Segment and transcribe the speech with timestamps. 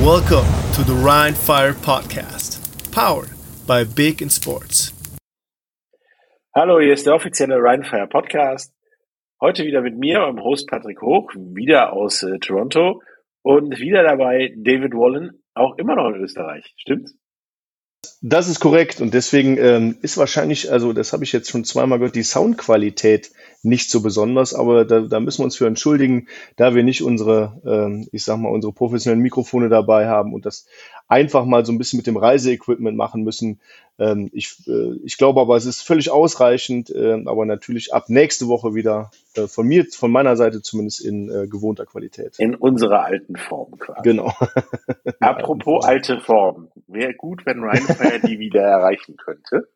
[0.00, 2.58] Welcome to the Rhine Fire Podcast,
[2.90, 3.28] powered
[3.66, 4.94] by Big in Sports.
[6.54, 8.72] Hallo, hier ist der offizielle Rhine Fire Podcast.
[9.42, 13.02] Heute wieder mit mir, eurem Host Patrick Hoch, wieder aus äh, Toronto
[13.42, 16.72] und wieder dabei David Wallen, auch immer noch in Österreich.
[16.78, 17.14] Stimmt's?
[18.22, 21.98] Das ist korrekt und deswegen ähm, ist wahrscheinlich, also das habe ich jetzt schon zweimal
[21.98, 23.32] gehört, die Soundqualität
[23.62, 27.60] nicht so besonders, aber da, da müssen wir uns für entschuldigen, da wir nicht unsere,
[27.64, 30.66] ähm, ich sag mal, unsere professionellen Mikrofone dabei haben und das
[31.08, 33.60] einfach mal so ein bisschen mit dem Reiseequipment machen müssen.
[33.98, 38.48] Ähm, ich, äh, ich glaube aber, es ist völlig ausreichend, äh, aber natürlich ab nächste
[38.48, 42.38] Woche wieder äh, von mir, von meiner Seite zumindest in äh, gewohnter Qualität.
[42.38, 44.02] In unserer alten Form quasi.
[44.04, 44.32] Genau.
[45.20, 46.68] Apropos alte Form.
[46.86, 49.68] Wäre gut, wenn Rheinfire die wieder erreichen könnte.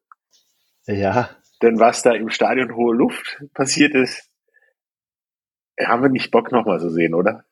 [0.87, 1.31] Ja,
[1.65, 4.29] Denn was da im Stadion Hohe Luft passiert ist,
[5.83, 7.45] haben wir nicht Bock nochmal zu sehen, oder?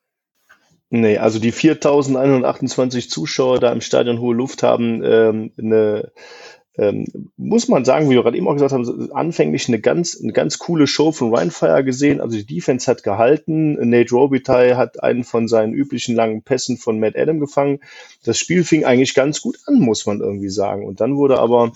[0.91, 6.13] Nee, also die 4.128 Zuschauer da im Stadion Hohe Luft haben ähm, eine,
[6.77, 7.07] ähm,
[7.39, 10.59] muss man sagen, wie wir gerade eben auch gesagt haben, anfänglich eine ganz, eine ganz
[10.59, 12.21] coole Show von Rheinfire gesehen.
[12.21, 13.79] Also die Defense hat gehalten.
[13.89, 17.81] Nate Robitaille hat einen von seinen üblichen langen Pässen von Matt Adam gefangen.
[18.25, 20.85] Das Spiel fing eigentlich ganz gut an, muss man irgendwie sagen.
[20.85, 21.73] Und dann wurde aber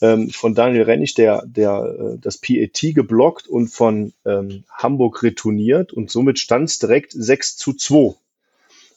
[0.00, 5.92] ähm, von Daniel Rennig der, der, äh, das PAT geblockt und von ähm, Hamburg retourniert
[5.92, 8.14] und somit stand es direkt 6 zu 2.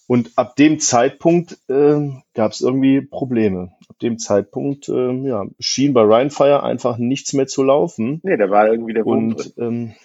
[0.08, 3.74] Und ab dem Zeitpunkt äh, gab es irgendwie Probleme.
[3.90, 8.22] Ab dem Zeitpunkt äh, ja, schien bei Rheinfire einfach nichts mehr zu laufen.
[8.24, 9.52] Nee, da war irgendwie der Wurm drin.
[9.58, 9.96] Und ähm,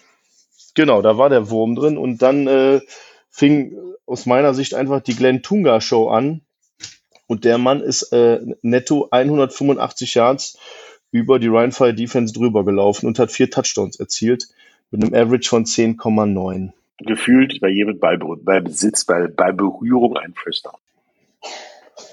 [0.73, 1.97] genau, da war der Wurm drin.
[1.97, 2.81] Und dann äh,
[3.29, 6.41] fing aus meiner Sicht einfach die Glenn Tunga Show an.
[7.27, 10.57] Und der Mann ist äh, netto 185 Yards
[11.13, 14.47] über die Rheinfire Defense drüber gelaufen und hat vier Touchdowns erzielt
[14.89, 16.71] mit einem Average von 10,9.
[16.97, 20.73] Gefühlt bei jedem Ball, bei Besitz, bei, bei Berührung ein First Down.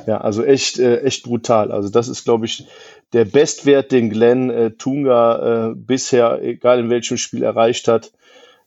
[0.07, 1.73] Ja, also echt, äh, echt brutal.
[1.73, 2.67] Also das ist, glaube ich,
[3.15, 8.13] der Bestwert, den Glenn äh, Tunga äh, bisher, egal in welchem Spiel, erreicht hat,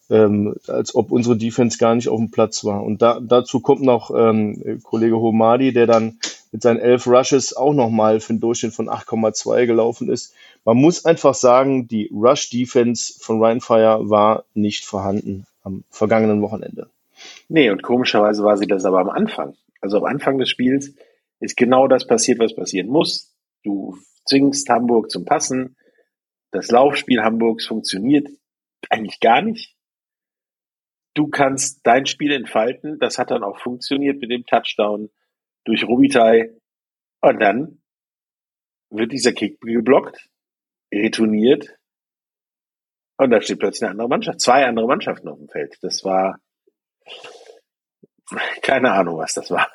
[0.10, 2.84] ähm, als ob unsere Defense gar nicht auf dem Platz war.
[2.84, 6.18] Und da, dazu kommt noch ähm, Kollege Homadi, der dann
[6.54, 10.36] mit seinen elf Rushes auch nochmal für einen Durchschnitt von 8,2 gelaufen ist.
[10.64, 16.90] Man muss einfach sagen, die Rush-Defense von Rheinfire war nicht vorhanden am vergangenen Wochenende.
[17.50, 19.56] Nee, und komischerweise war sie das aber am Anfang.
[19.82, 20.94] Also am Anfang des Spiels
[21.40, 23.34] ist genau das passiert, was passieren muss.
[23.64, 25.76] Du zwingst Hamburg zum Passen.
[26.52, 28.28] Das Laufspiel Hamburgs funktioniert
[28.92, 29.76] eigentlich gar nicht.
[31.16, 33.00] Du kannst dein Spiel entfalten.
[33.00, 35.10] Das hat dann auch funktioniert mit dem Touchdown
[35.66, 36.52] durch Rubitai.
[37.22, 37.82] Und dann
[38.90, 40.30] wird dieser Kick geblockt,
[40.94, 41.78] retourniert.
[43.18, 45.78] Und da steht plötzlich eine andere Mannschaft, zwei andere Mannschaften auf dem Feld.
[45.82, 46.40] Das war
[48.62, 49.72] keine Ahnung, was das war.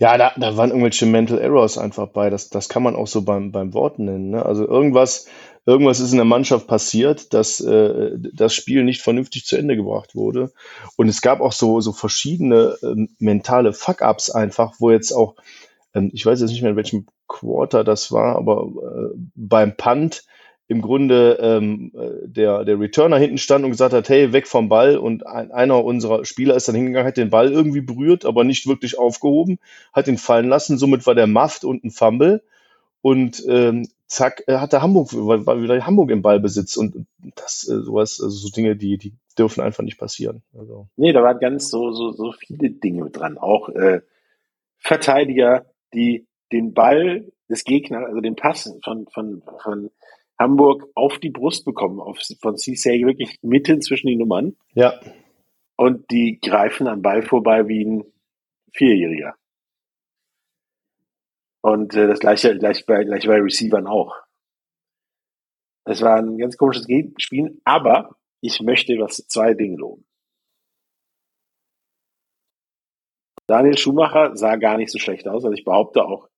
[0.00, 2.30] Ja, da, da waren irgendwelche Mental Errors einfach bei.
[2.30, 4.30] Das, das kann man auch so beim, beim Wort nennen.
[4.30, 4.46] Ne?
[4.46, 5.26] Also irgendwas,
[5.66, 10.14] irgendwas ist in der Mannschaft passiert, dass äh, das Spiel nicht vernünftig zu Ende gebracht
[10.14, 10.52] wurde.
[10.96, 15.34] Und es gab auch so, so verschiedene äh, mentale Fuck-Ups einfach, wo jetzt auch,
[15.94, 20.24] ähm, ich weiß jetzt nicht mehr, in welchem Quarter das war, aber äh, beim Punt
[20.68, 21.92] im Grunde ähm,
[22.24, 24.98] der, der Returner hinten stand und gesagt hat, hey, weg vom Ball.
[24.98, 28.66] Und ein, einer unserer Spieler ist dann hingegangen, hat den Ball irgendwie berührt, aber nicht
[28.66, 29.58] wirklich aufgehoben,
[29.94, 30.76] hat ihn fallen lassen.
[30.76, 32.42] Somit war der Muffed und ein Fumble.
[33.00, 36.76] Und ähm, zack, hatte Hamburg, war, war wieder Hamburg im Ballbesitz.
[36.76, 40.42] Und das, äh, sowas, also so Dinge, die, die dürfen einfach nicht passieren.
[40.52, 40.88] Also.
[40.96, 43.38] Nee, da waren ganz so, so, so viele Dinge dran.
[43.38, 44.02] Auch äh,
[44.76, 45.64] Verteidiger,
[45.94, 49.90] die den Ball des Gegners, also den Pass von, von, von
[50.38, 54.56] Hamburg auf die Brust bekommen, auf, von Cissé wirklich mitten zwischen die Nummern.
[54.74, 55.00] Ja.
[55.76, 58.04] Und die greifen am Ball vorbei wie ein
[58.72, 59.34] Vierjähriger.
[61.60, 64.14] Und äh, das gleiche, gleich bei, gleich bei Receivern auch.
[65.84, 66.86] Es war ein ganz komisches
[67.18, 70.04] Spiel, aber ich möchte was zwei Dinge loben.
[73.46, 76.28] Daniel Schumacher sah gar nicht so schlecht aus, also ich behaupte auch,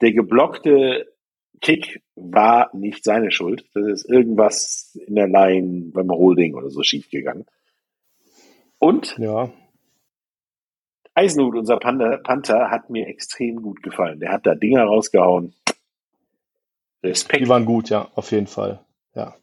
[0.00, 1.15] der geblockte
[1.60, 3.64] Kick war nicht seine Schuld.
[3.74, 7.46] Das ist irgendwas in der Line beim Holding oder so schiefgegangen.
[8.78, 9.50] Und Ja.
[11.14, 14.20] Eisenhut, unser Panther, Panther, hat mir extrem gut gefallen.
[14.20, 15.54] Der hat da Dinger rausgehauen.
[17.02, 17.42] Respekt.
[17.42, 18.80] Die waren gut, ja, auf jeden Fall.
[19.14, 19.34] Ja.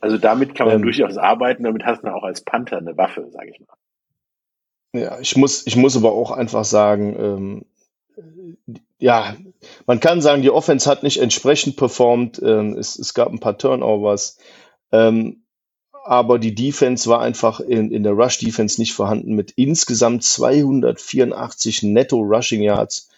[0.00, 0.82] Also damit kann man Ähm.
[0.82, 1.64] durchaus arbeiten.
[1.64, 3.76] Damit hast du auch als Panther eine Waffe, sage ich mal.
[4.92, 7.64] Ja, ich muss, ich muss aber auch einfach sagen, ähm,
[8.98, 9.36] ja,
[9.86, 12.40] man kann sagen, die Offense hat nicht entsprechend performt.
[12.42, 14.38] Ähm, es, es gab ein paar Turnovers.
[14.92, 15.42] Ähm,
[16.04, 22.18] aber die Defense war einfach in, in der Rush-Defense nicht vorhanden mit insgesamt 284 netto
[22.18, 23.10] Rushing Yards.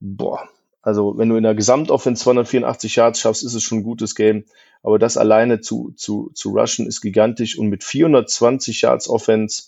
[0.00, 0.48] Boah,
[0.82, 4.44] also wenn du in der Gesamtoffense 284 Yards schaffst, ist es schon ein gutes Game.
[4.82, 9.64] Aber das alleine zu, zu, zu rushen ist gigantisch und mit 420 Yards Offense,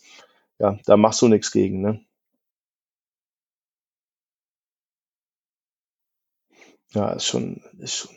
[0.59, 2.01] ja, da machst du nichts gegen, ne?
[6.95, 8.11] Ja, ist schon, ist schon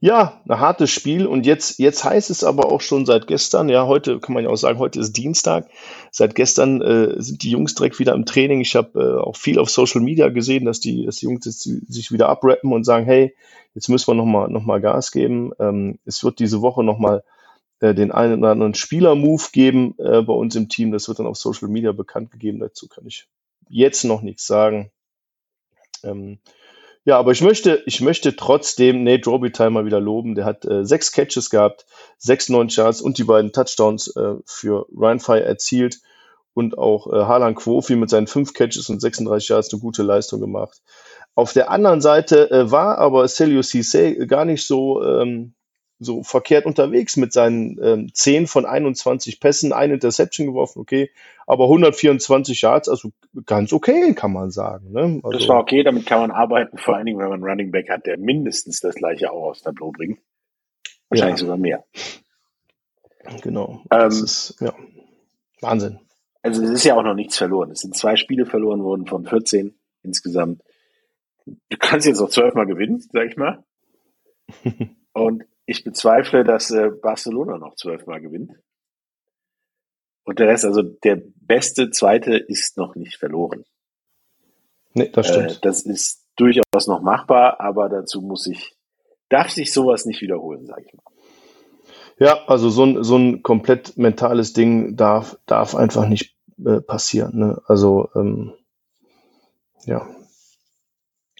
[0.00, 3.86] ja, ein hartes Spiel und jetzt, jetzt heißt es aber auch schon seit gestern, ja,
[3.86, 5.68] heute kann man ja auch sagen, heute ist Dienstag.
[6.12, 8.60] Seit gestern äh, sind die Jungs direkt wieder im Training.
[8.60, 11.62] Ich habe äh, auch viel auf Social Media gesehen, dass die, dass die Jungs jetzt
[11.62, 13.34] sich wieder abrappen und sagen, hey,
[13.74, 15.50] jetzt müssen wir nochmal noch mal Gas geben.
[15.58, 17.24] Ähm, es wird diese Woche nochmal
[17.80, 20.92] äh, den einen oder anderen Spieler-Move geben äh, bei uns im Team.
[20.92, 22.60] Das wird dann auf Social Media bekannt gegeben.
[22.60, 23.26] Dazu kann ich
[23.68, 24.92] jetzt noch nichts sagen.
[26.04, 26.38] Ähm,
[27.08, 30.34] ja, aber ich möchte, ich möchte trotzdem Nate Robitaille mal wieder loben.
[30.34, 31.86] Der hat äh, sechs Catches gehabt,
[32.18, 36.00] sechs neun Charts und die beiden Touchdowns äh, für Ryan Fire erzielt.
[36.52, 40.38] Und auch äh, Harlan Quofi mit seinen fünf Catches und 36 Yards eine gute Leistung
[40.40, 40.82] gemacht.
[41.34, 45.54] Auf der anderen Seite äh, war aber Celio Cisse gar nicht so ähm,
[45.98, 51.10] so verkehrt unterwegs mit seinen ähm, 10 von 21 Pässen, ein Interception geworfen, okay,
[51.46, 53.10] aber 124 Yards, also
[53.46, 54.92] ganz okay, kann man sagen.
[54.92, 55.20] Ne?
[55.22, 57.70] Also, das war okay, damit kann man arbeiten, vor allen Dingen, wenn man einen Running
[57.72, 60.20] Back hat, der mindestens das gleiche auch aufs Tableau bringt.
[61.08, 61.46] Wahrscheinlich ja.
[61.46, 61.84] sogar mehr.
[63.42, 63.82] Genau.
[63.90, 64.74] Das ähm, ist, ja,
[65.60, 65.98] Wahnsinn.
[66.42, 67.70] Also es ist ja auch noch nichts verloren.
[67.70, 70.62] Es sind zwei Spiele verloren worden von 14 insgesamt.
[71.44, 73.64] Du kannst jetzt noch zwölfmal gewinnen, sag ich mal.
[75.12, 78.52] Und ich bezweifle, dass äh, Barcelona noch zwölfmal gewinnt.
[80.24, 83.64] Und der Rest, also der beste Zweite ist noch nicht verloren.
[84.94, 85.50] Nee, das stimmt.
[85.50, 88.76] Äh, das ist durchaus noch machbar, aber dazu muss ich,
[89.28, 91.02] darf sich sowas nicht wiederholen, sage ich mal.
[92.18, 96.34] Ja, also so ein, so ein komplett mentales Ding darf, darf einfach nicht
[96.64, 97.38] äh, passieren.
[97.38, 97.62] Ne?
[97.66, 98.54] Also ähm,
[99.84, 100.08] ja,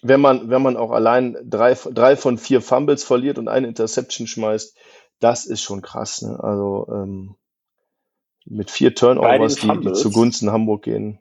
[0.02, 4.26] wenn man, wenn man auch allein drei, drei von vier Fumbles verliert und eine Interception
[4.26, 4.76] schmeißt,
[5.20, 6.22] das ist schon krass.
[6.22, 6.38] Ne?
[6.42, 7.34] Also ähm,
[8.44, 11.18] mit vier Turnovers, die, die zugunsten Hamburg gehen.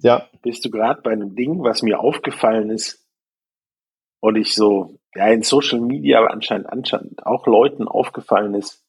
[0.00, 0.28] Ja.
[0.42, 3.06] Bist du gerade bei einem Ding, was mir aufgefallen ist
[4.20, 8.82] und ich so, ja, in Social Media aber anscheinend, anscheinend auch Leuten aufgefallen ist,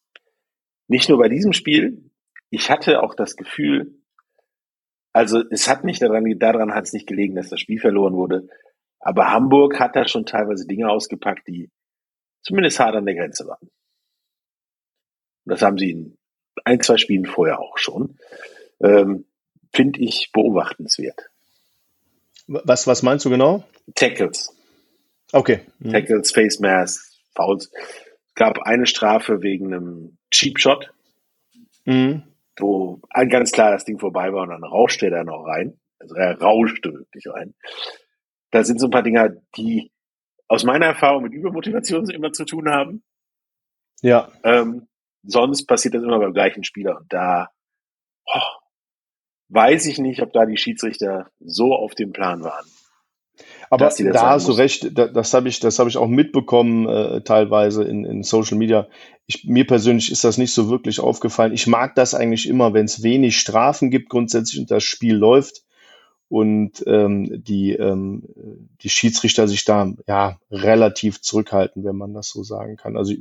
[0.88, 2.10] nicht nur bei diesem Spiel,
[2.50, 4.00] ich hatte auch das Gefühl,
[5.12, 8.48] also es hat nicht daran, daran hat es nicht gelegen, dass das Spiel verloren wurde,
[9.06, 11.70] aber Hamburg hat da schon teilweise Dinge ausgepackt, die
[12.42, 13.70] zumindest hart an der Grenze waren.
[15.44, 16.18] Und das haben sie in
[16.64, 18.18] ein, zwei Spielen vorher auch schon.
[18.80, 19.24] Ähm,
[19.72, 21.30] Finde ich beobachtenswert.
[22.48, 23.62] Was, was meinst du genau?
[23.94, 24.52] Tackles.
[25.30, 25.60] Okay.
[25.78, 25.92] Mhm.
[25.92, 27.00] Tackles, Face Mask,
[27.36, 27.70] Fouls.
[28.26, 30.90] Es gab eine Strafe wegen einem Cheap Shot,
[31.84, 32.24] mhm.
[32.58, 33.00] wo
[33.30, 35.78] ganz klar das Ding vorbei war und dann rauscht er da noch rein.
[36.00, 37.54] Also er rauschte wirklich rein
[38.56, 39.92] da sind so ein paar Dinger, die
[40.48, 43.02] aus meiner Erfahrung mit Übermotivation immer zu tun haben.
[44.00, 44.30] Ja.
[44.44, 44.88] Ähm,
[45.22, 47.50] sonst passiert das immer beim gleichen Spieler und da
[48.24, 48.40] oh,
[49.50, 52.64] weiß ich nicht, ob da die Schiedsrichter so auf dem Plan waren.
[53.68, 57.20] Aber da hast du recht, das, das habe ich, das habe ich auch mitbekommen, äh,
[57.20, 58.88] teilweise in, in Social Media.
[59.26, 61.52] Ich, mir persönlich ist das nicht so wirklich aufgefallen.
[61.52, 65.66] Ich mag das eigentlich immer, wenn es wenig Strafen gibt grundsätzlich und das Spiel läuft
[66.28, 68.22] und ähm, die, ähm,
[68.80, 72.96] die Schiedsrichter sich da ja relativ zurückhalten, wenn man das so sagen kann.
[72.96, 73.20] Also ich,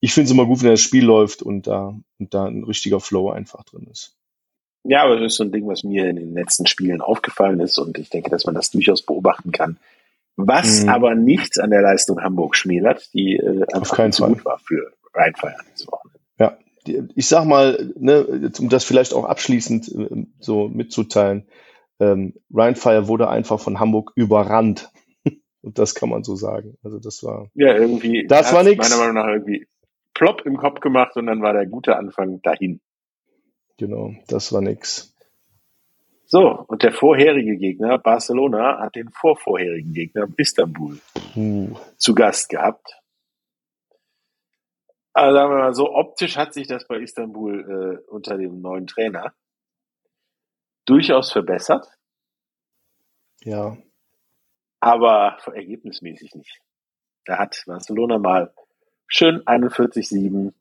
[0.00, 3.00] ich finde es immer gut, wenn das Spiel läuft und da, und da ein richtiger
[3.00, 4.14] Flow einfach drin ist.
[4.84, 7.78] Ja, aber das ist so ein Ding, was mir in den letzten Spielen aufgefallen ist
[7.78, 9.78] und ich denke, dass man das durchaus beobachten kann.
[10.36, 10.90] Was mhm.
[10.90, 15.56] aber nichts an der Leistung Hamburg schmälert, die äh, einfach zu gut war für Rheinfeier
[15.72, 16.20] dieses Wochenende.
[16.38, 16.56] Ja,
[17.14, 21.46] ich sag mal, ne, um das vielleicht auch abschließend äh, so mitzuteilen,
[22.00, 24.90] ähm, Rheinfire wurde einfach von Hamburg überrannt.
[25.62, 26.76] Und das kann man so sagen.
[26.82, 27.50] Also das war.
[27.54, 28.26] Ja, irgendwie.
[28.26, 28.88] Das war nichts.
[28.88, 29.66] Meiner Meinung nach irgendwie
[30.14, 32.80] plopp im Kopf gemacht und dann war der gute Anfang dahin.
[33.76, 35.14] Genau, das war nix.
[36.24, 40.98] So, und der vorherige Gegner, Barcelona, hat den vorvorherigen Gegner, Istanbul,
[41.36, 41.76] uh.
[41.98, 42.98] zu Gast gehabt.
[45.12, 48.86] Also sagen wir mal so, optisch hat sich das bei Istanbul äh, unter dem neuen
[48.86, 49.34] Trainer
[50.86, 51.88] durchaus verbessert.
[53.44, 53.76] Ja.
[54.80, 56.60] Aber ergebnismäßig nicht.
[57.24, 58.52] Da hat Barcelona mal
[59.08, 60.52] schön 41-7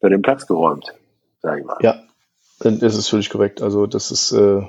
[0.00, 0.94] für den Platz geräumt,
[1.40, 1.78] sage ich mal.
[1.80, 2.02] Ja,
[2.60, 3.62] das ist völlig korrekt.
[3.62, 4.62] Also das ist, äh,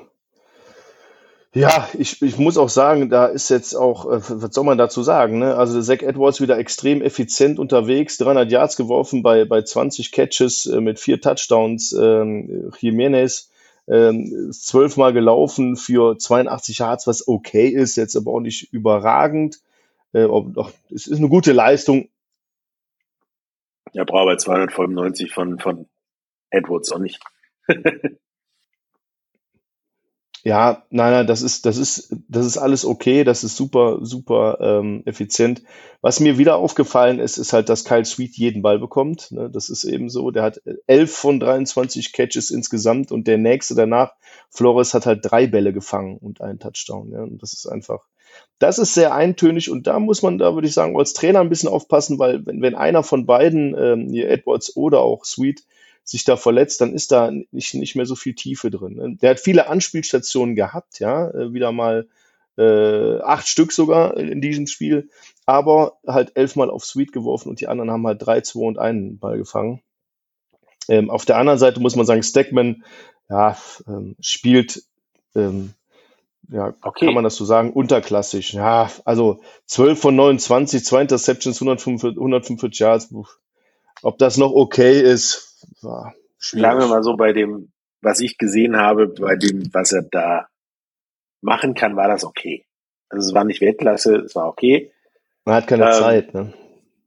[1.52, 5.02] Ja, ich, ich muss auch sagen, da ist jetzt auch, äh, was soll man dazu
[5.02, 5.56] sagen, ne?
[5.56, 10.80] Also Zach Edwards wieder extrem effizient unterwegs, 300 Yards geworfen bei, bei 20 Catches äh,
[10.80, 11.92] mit vier Touchdowns.
[11.92, 13.49] Ähm, Jimenez
[13.90, 19.60] ähm, zwölfmal gelaufen für 82 Yards, was okay ist, jetzt aber auch nicht überragend.
[20.12, 22.08] Äh, ob, doch, es ist eine gute Leistung.
[23.92, 25.88] Ja, braucht bei 295 von, von
[26.50, 27.20] Edwards auch nicht.
[30.42, 34.58] Ja, nein, nein, das ist, das ist, das ist alles okay, das ist super, super
[34.60, 35.62] ähm, effizient.
[36.00, 39.32] Was mir wieder aufgefallen ist, ist halt, dass Kyle Sweet jeden Ball bekommt.
[39.32, 39.50] Ne?
[39.50, 40.30] Das ist eben so.
[40.30, 44.14] Der hat 11 von 23 Catches insgesamt und der nächste danach,
[44.48, 47.10] Flores, hat halt drei Bälle gefangen und einen Touchdown.
[47.12, 47.22] Ja?
[47.22, 48.06] Und das ist einfach,
[48.58, 51.50] das ist sehr eintönig und da muss man, da würde ich sagen, als Trainer ein
[51.50, 55.64] bisschen aufpassen, weil wenn, wenn einer von beiden, ähm, Edwards oder auch Sweet,
[56.04, 58.94] sich da verletzt, dann ist da nicht, nicht mehr so viel Tiefe drin.
[58.94, 59.16] Ne?
[59.20, 62.08] Der hat viele Anspielstationen gehabt, ja, äh, wieder mal
[62.58, 65.08] äh, acht Stück sogar in diesem Spiel,
[65.46, 69.18] aber halt elfmal auf Sweet geworfen und die anderen haben halt drei, zwei und einen
[69.18, 69.82] Ball gefangen.
[70.88, 72.84] Ähm, auf der anderen Seite muss man sagen, Stackman
[73.28, 74.82] ja, ähm, spielt,
[75.36, 75.72] ähm,
[76.50, 77.06] ja, okay.
[77.06, 78.52] kann man das so sagen, unterklassig.
[78.52, 83.14] Ja, also 12 von 29, zwei Interceptions, 145, 145 Yards.
[84.02, 85.49] Ob das noch okay ist,
[85.82, 86.64] war schwierig.
[86.64, 90.48] Sagen wir mal so, bei dem, was ich gesehen habe, bei dem, was er da
[91.40, 92.66] machen kann, war das okay.
[93.08, 94.92] Also es war nicht Weltklasse, es war okay.
[95.44, 96.52] Man hat keine ähm, Zeit, ne?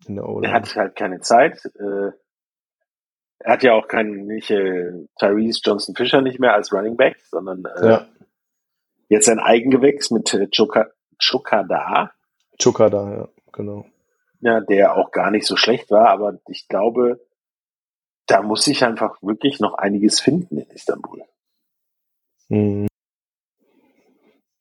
[0.08, 1.64] In der er hat halt keine Zeit.
[1.80, 2.12] Äh,
[3.40, 7.18] er hat ja auch keinen, nicht äh, Tyrese Johnson Fisher nicht mehr als Running Back,
[7.30, 8.08] sondern äh, ja.
[9.08, 12.12] jetzt ein Eigengewächs mit äh, Chokada.
[12.62, 13.86] Chokada, ja, genau.
[14.42, 17.20] Ja, der auch gar nicht so schlecht war, aber ich glaube,
[18.28, 21.24] da muss sich einfach wirklich noch einiges finden in Istanbul.
[22.50, 22.88] Mhm.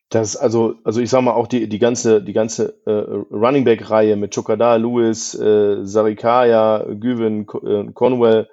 [0.08, 2.90] Das, also, also ich sag mal auch die, die ganze, die ganze äh,
[3.34, 8.48] Running Back Reihe mit Chokada, Lewis, äh, Sarikaya, Güven, äh, Conwell,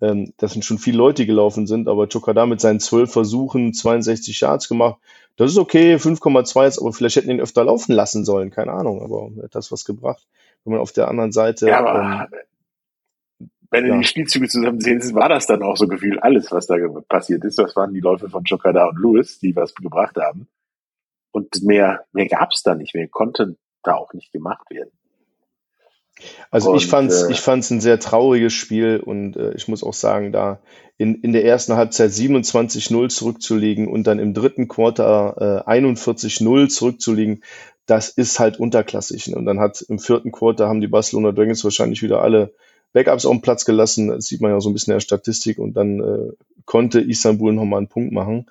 [0.00, 3.72] ähm, das sind schon viele Leute, die gelaufen sind, aber Chokada mit seinen zwölf Versuchen
[3.72, 5.00] 62 Yards gemacht.
[5.36, 9.02] Das ist okay, 5,2 jetzt, aber vielleicht hätten ihn öfter laufen lassen sollen, keine Ahnung,
[9.02, 10.26] aber hat das was gebracht.
[10.64, 11.68] Wenn man auf der anderen Seite.
[11.68, 12.38] Ja, aber ähm,
[13.72, 13.96] wenn ja.
[13.96, 16.76] die Spielzüge zusammen sehen, war das dann auch so gefühlt alles, was da
[17.08, 17.58] passiert ist.
[17.58, 20.46] Das waren die Läufe von Chokada und Lewis, die was gebracht haben.
[21.32, 24.90] Und mehr, mehr gab's da nicht, mehr konnte da auch nicht gemacht werden.
[26.50, 29.82] Also und, ich fand's, äh, ich fand's ein sehr trauriges Spiel und äh, ich muss
[29.82, 30.60] auch sagen, da
[30.98, 37.42] in, in der ersten Halbzeit 27-0 zurückzulegen und dann im dritten Quarter äh, 41-0 zurückzulegen,
[37.86, 39.28] das ist halt unterklassig.
[39.28, 39.36] Ne?
[39.36, 42.54] Und dann hat im vierten Quarter haben die Barcelona Dragons wahrscheinlich wieder alle
[42.92, 44.08] Backups auf den Platz gelassen.
[44.08, 45.58] Das sieht man ja so ein bisschen in der Statistik.
[45.58, 46.32] Und dann äh,
[46.64, 48.46] konnte Istanbul nochmal einen Punkt machen.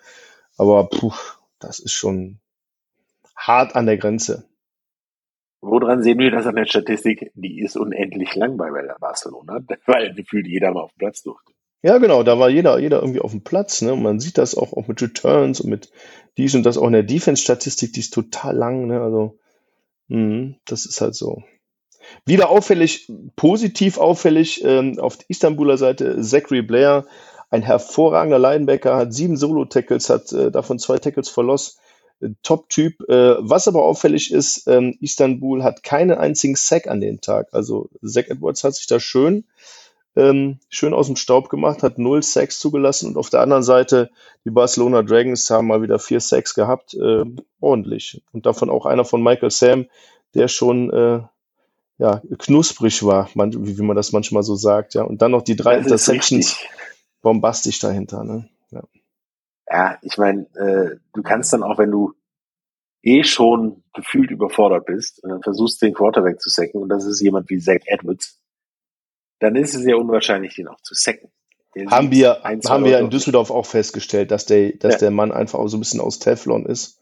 [0.58, 1.14] Aber puh,
[1.60, 2.40] das ist schon
[3.36, 4.46] hart an der Grenze.
[5.62, 7.32] Woran sehen wir das an der Statistik?
[7.36, 11.54] Die ist unendlich lang bei Barcelona, weil gefühlt jeder mal auf den Platz durfte.
[11.84, 13.94] Ja, genau, da war jeder, jeder irgendwie auf dem Platz, ne?
[13.94, 15.92] Und man sieht das auch, auch mit Returns und mit
[16.38, 19.02] dies und das auch in der Defense-Statistik, die ist total lang, ne?
[19.02, 19.40] Also,
[20.10, 21.44] mh, das ist halt so.
[22.26, 27.06] Wieder auffällig, positiv auffällig ähm, auf der Istanbuler Seite Zachary Blair,
[27.50, 31.80] ein hervorragender Linebacker, hat sieben Solo-Tackles, hat äh, davon zwei Tackles verlost.
[32.22, 33.02] Äh, Top-Typ.
[33.10, 37.48] Äh, was aber auffällig ist, ähm, Istanbul hat keinen einzigen Sack an dem Tag.
[37.52, 39.44] Also Zach Edwards hat sich da schön,
[40.16, 44.10] ähm, schön aus dem Staub gemacht, hat null Sacks zugelassen und auf der anderen Seite
[44.46, 47.24] die Barcelona Dragons haben mal wieder vier Sacks gehabt, äh,
[47.60, 48.22] ordentlich.
[48.34, 49.88] Und davon auch einer von Michael Sam,
[50.34, 51.22] der schon äh,
[52.02, 55.04] ja, knusprig war, wie, man das manchmal so sagt, ja.
[55.04, 56.58] Und dann noch die drei das Interceptions
[57.22, 58.50] bombastisch dahinter, ne?
[58.72, 58.84] Ja,
[59.70, 62.14] ja ich meine, äh, du kannst dann auch, wenn du
[63.04, 67.22] eh schon gefühlt überfordert bist und dann versuchst den Quarterback zu sacken und das ist
[67.22, 68.42] jemand wie Zach Edwards,
[69.38, 71.30] dann ist es sehr unwahrscheinlich, den auch zu sacken.
[71.86, 75.00] haben wir, ein, haben wir in Düsseldorf auch festgestellt, dass der, dass ja.
[75.02, 77.00] der Mann einfach auch so ein bisschen aus Teflon ist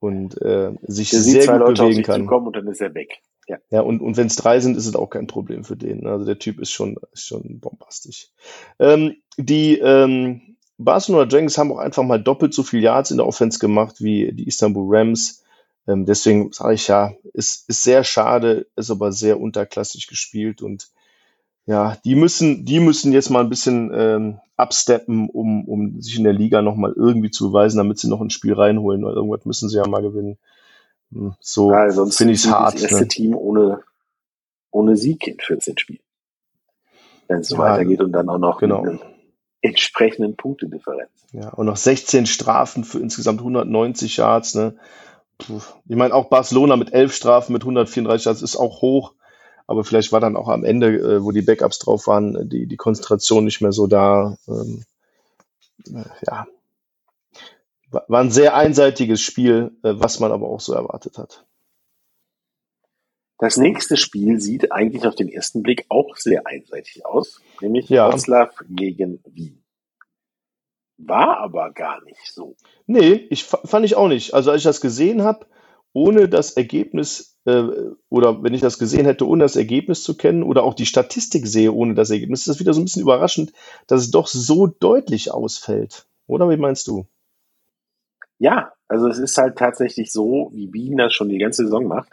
[0.00, 2.28] und äh, sich der sehr gut Leute bewegen kann.
[2.28, 3.20] und dann ist er weg.
[3.46, 6.00] Ja, ja und, und wenn es drei sind, ist es auch kein Problem für den.
[6.00, 6.10] Ne?
[6.10, 8.28] Also der Typ ist schon, ist schon bombastisch.
[8.78, 13.26] Ähm, die ähm, Barcelona Dragons haben auch einfach mal doppelt so viel Yards in der
[13.26, 15.42] Offense gemacht wie die Istanbul Rams.
[15.86, 20.88] Ähm, deswegen sage ich ja, ist, ist sehr schade, ist aber sehr unterklassig gespielt und
[21.66, 26.22] ja, die müssen, die müssen jetzt mal ein bisschen ähm, absteppen, um, um sich in
[26.22, 29.76] der Liga nochmal irgendwie zu beweisen, damit sie noch ein Spiel reinholen, irgendwas müssen sie
[29.76, 30.38] ja mal gewinnen.
[31.12, 32.74] Hm, so ja, finde ich es hart.
[32.74, 33.08] Das erste ne?
[33.08, 33.82] Team ohne,
[34.70, 36.00] ohne Sieg in 14 Spielen.
[37.28, 38.84] Wenn es so ja, weitergeht und dann auch noch genau.
[39.60, 41.10] entsprechenden Punktedifferenz.
[41.32, 44.54] Ja, und noch 16 Strafen für insgesamt 190 Yards.
[44.54, 44.76] Ne?
[45.38, 45.60] Puh.
[45.88, 49.14] Ich meine, auch Barcelona mit 11 Strafen mit 134 Yards ist auch hoch.
[49.66, 52.76] Aber vielleicht war dann auch am Ende, äh, wo die Backups drauf waren, die, die
[52.76, 54.36] Konzentration nicht mehr so da.
[54.46, 54.84] Ähm,
[55.88, 56.46] äh, ja,
[57.90, 61.46] war ein sehr einseitiges Spiel, äh, was man aber auch so erwartet hat.
[63.38, 68.10] Das nächste Spiel sieht eigentlich auf den ersten Blick auch sehr einseitig aus, nämlich Ja.
[68.10, 69.62] Wroclaw gegen Wien.
[70.98, 72.56] War aber gar nicht so.
[72.86, 74.32] Nee, ich fa- fand ich auch nicht.
[74.32, 75.46] Also als ich das gesehen habe,
[75.92, 77.64] ohne das Ergebnis, äh,
[78.08, 81.46] oder wenn ich das gesehen hätte, ohne das Ergebnis zu kennen, oder auch die Statistik
[81.46, 83.52] sehe, ohne das Ergebnis, ist das wieder so ein bisschen überraschend,
[83.86, 86.06] dass es doch so deutlich ausfällt.
[86.26, 87.06] Oder wie meinst du?
[88.38, 92.10] Ja, also es ist halt tatsächlich so, wie Wien das schon die ganze Saison macht.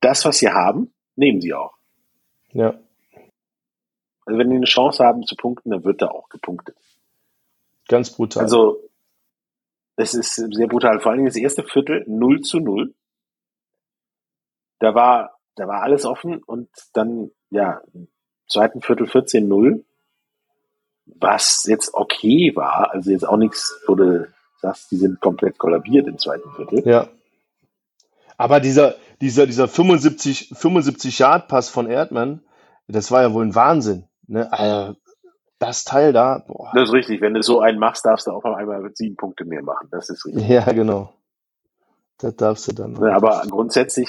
[0.00, 1.76] Das, was sie haben, nehmen sie auch.
[2.52, 2.78] Ja,
[4.24, 6.76] Also wenn die eine Chance haben zu punkten, dann wird da auch gepunktet.
[7.88, 8.44] ganz brutal.
[8.44, 8.80] Also
[9.96, 11.00] es ist sehr brutal.
[11.00, 12.94] Vor allem das erste Viertel 0 zu 0.
[14.78, 18.08] Da war, da war alles offen und dann, ja, im
[18.46, 19.82] zweiten Viertel 14-0,
[21.06, 22.92] was jetzt okay war.
[22.92, 24.26] Also jetzt auch nichts, du
[24.60, 26.86] sagst, die sind komplett kollabiert im zweiten Viertel.
[26.86, 27.08] Ja.
[28.36, 32.42] Aber dieser, dieser, dieser 75, 75 Yard Pass von Erdmann,
[32.86, 34.04] das war ja wohl ein Wahnsinn.
[34.26, 34.96] Ne?
[35.58, 36.70] Das Teil da, boah.
[36.74, 37.20] Das ist richtig.
[37.20, 39.88] Wenn du so einen machst, darfst du auch auf einmal sieben Punkte mehr machen.
[39.90, 40.48] Das ist richtig.
[40.48, 41.12] Ja, genau.
[42.18, 42.92] Das darfst du dann.
[42.92, 44.08] Ne, Aber grundsätzlich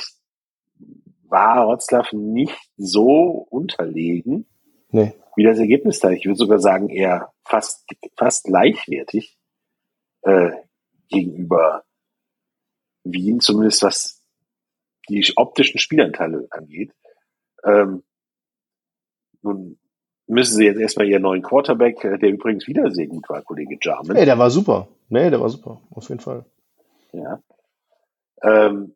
[1.27, 4.47] war Rotzlaff nicht so unterlegen,
[4.91, 5.13] Nee.
[5.35, 6.09] wie das Ergebnis da.
[6.11, 9.38] Ich würde sogar sagen, eher fast, fast gleichwertig
[10.21, 10.51] äh,
[11.07, 11.83] gegenüber
[13.03, 14.23] Wien, zumindest was
[15.09, 16.93] die optischen Spielanteile angeht.
[17.63, 18.03] Ähm,
[19.41, 19.79] nun
[20.27, 23.77] müssen sie jetzt erstmal ihren neuen Quarterback, äh, der übrigens wieder sehr gut war, Kollege
[23.81, 24.87] Jarman, Nee, der war super.
[25.09, 25.81] Nee, der war super.
[25.91, 26.45] Auf jeden Fall.
[27.13, 27.41] ja,
[28.41, 28.93] ähm,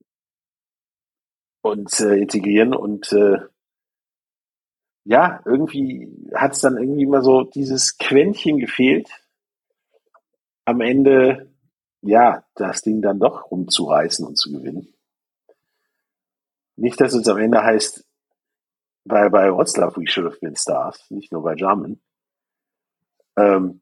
[1.61, 3.39] und äh, integrieren und äh,
[5.05, 9.09] ja, irgendwie hat es dann irgendwie immer so dieses Quäntchen gefehlt,
[10.65, 11.51] am Ende
[12.01, 14.93] ja das Ding dann doch rumzureißen und zu gewinnen.
[16.75, 18.05] Nicht, dass es am Ende heißt,
[19.05, 21.99] bei, bei Wroclaw we should have been stars, nicht nur bei Jarman.
[23.37, 23.81] Ähm,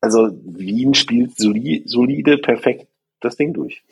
[0.00, 2.88] also Wien spielt soli solide, perfekt
[3.20, 3.82] das Ding durch.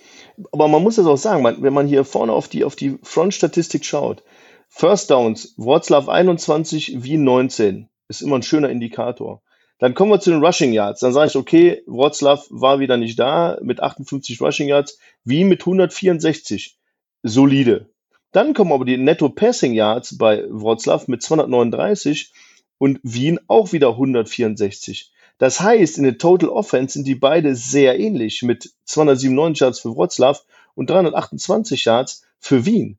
[0.53, 2.99] Aber man muss es auch sagen, man, wenn man hier vorne auf die, auf die
[3.03, 4.23] Front-Statistik schaut,
[4.69, 9.43] First Downs, Wroclaw 21, Wien 19, ist immer ein schöner Indikator.
[9.79, 11.01] Dann kommen wir zu den Rushing Yards.
[11.01, 15.61] Dann sage ich, okay, Wroclaw war wieder nicht da mit 58 Rushing Yards, Wien mit
[15.61, 16.79] 164.
[17.23, 17.91] Solide.
[18.33, 22.33] Dann kommen aber die Netto Passing Yards bei Wroclaw mit 239
[22.79, 25.13] und Wien auch wieder 164.
[25.39, 29.97] Das heißt, in der Total Offense sind die beide sehr ähnlich mit 297 Yards für
[29.97, 30.39] Wroclaw
[30.75, 32.99] und 328 Yards für Wien.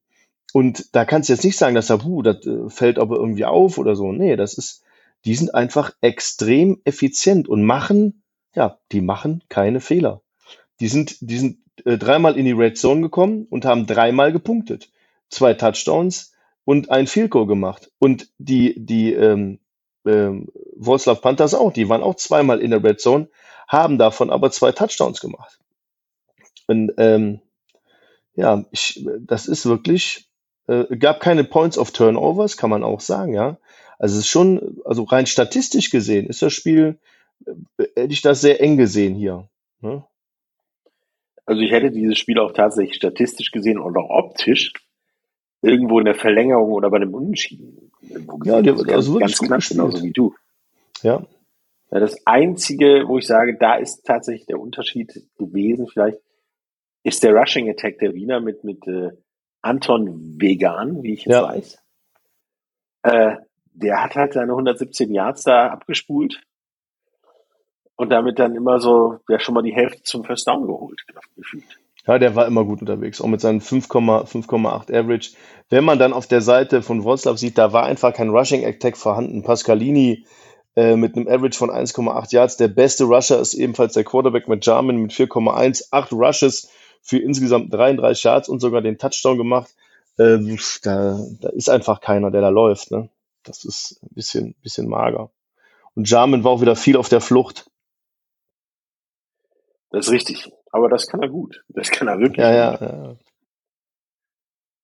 [0.54, 3.46] Und da kannst du jetzt nicht sagen, dass da, puh, das äh, fällt aber irgendwie
[3.46, 4.12] auf oder so.
[4.12, 4.84] Nee, das ist,
[5.26, 8.24] die sind einfach extrem effizient und machen,
[8.56, 10.22] ja, die machen keine Fehler.
[10.80, 14.90] Die sind, die sind äh, dreimal in die Red Zone gekommen und haben dreimal gepunktet.
[15.30, 17.92] Zwei Touchdowns und ein Field Goal gemacht.
[18.00, 19.60] Und die, die, ähm,
[20.08, 23.30] ähm, Wroclaw Panthers auch, die waren auch zweimal in der Red Zone,
[23.68, 25.60] haben davon aber zwei Touchdowns gemacht.
[26.68, 27.42] Und ähm,
[28.36, 30.30] ja, ich, das ist wirklich,
[30.68, 33.58] äh, gab keine Points of Turnovers, kann man auch sagen, ja.
[34.00, 36.98] Also es ist schon, also rein statistisch gesehen ist das Spiel,
[37.46, 37.54] äh,
[37.96, 39.48] hätte ich das sehr eng gesehen hier.
[39.82, 40.04] Ne?
[41.46, 44.74] Also ich hätte dieses Spiel auch tatsächlich statistisch gesehen und auch optisch
[45.62, 47.92] irgendwo in der Verlängerung oder bei einem Unentschieden
[48.44, 50.36] Ja, die- Also ganz, also ganz knapp, genauso wie du.
[51.02, 51.26] Ja,
[51.90, 56.20] Ja, das Einzige, wo ich sage, da ist tatsächlich der Unterschied gewesen, vielleicht,
[57.04, 59.12] ist der Rushing Attack der Wiener mit, mit äh,
[59.62, 61.44] Anton Vegan, wie ich jetzt Ja.
[61.44, 61.80] weiß.
[63.04, 63.38] Äh,
[63.78, 66.42] der hat halt seine 117 Yards da abgespult
[67.96, 71.04] und damit dann immer so, ja, schon mal die Hälfte zum First Down geholt,
[71.36, 71.66] gefühlt.
[72.06, 75.32] Ja, der war immer gut unterwegs, auch mit seinen 5,8 5,8 Average.
[75.70, 78.96] Wenn man dann auf der Seite von Wroclaw sieht, da war einfach kein Rushing Attack
[78.96, 79.44] vorhanden.
[79.44, 80.26] Pascalini
[80.78, 82.58] äh, mit einem Average von 1,8 Yards.
[82.58, 86.70] Der beste Rusher ist ebenfalls der Quarterback mit Jarman mit 4,1, 8 Rushes
[87.02, 89.70] für insgesamt 33 Yards und sogar den Touchdown gemacht.
[90.18, 92.92] Ähm, da, da ist einfach keiner, der da läuft.
[92.92, 93.10] Ne?
[93.48, 95.32] Das ist ein bisschen, bisschen mager.
[95.96, 97.70] Und Jarman war auch wieder viel auf der Flucht.
[99.90, 100.52] Das ist richtig.
[100.72, 101.64] Aber das kann er gut.
[101.70, 102.82] Das kann er wirklich Ja, gut.
[102.82, 103.16] ja, ja.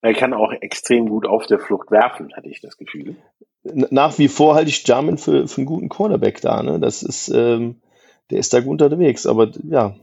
[0.01, 3.15] Er kann auch extrem gut auf der Flucht werfen, hatte ich das Gefühl.
[3.63, 6.61] Nach wie vor halte ich Jarman für, für einen guten Cornerback da.
[6.63, 6.79] Ne?
[6.79, 7.81] Das ist, ähm,
[8.29, 9.25] der ist da gut unterwegs.
[9.25, 9.95] Aber ja,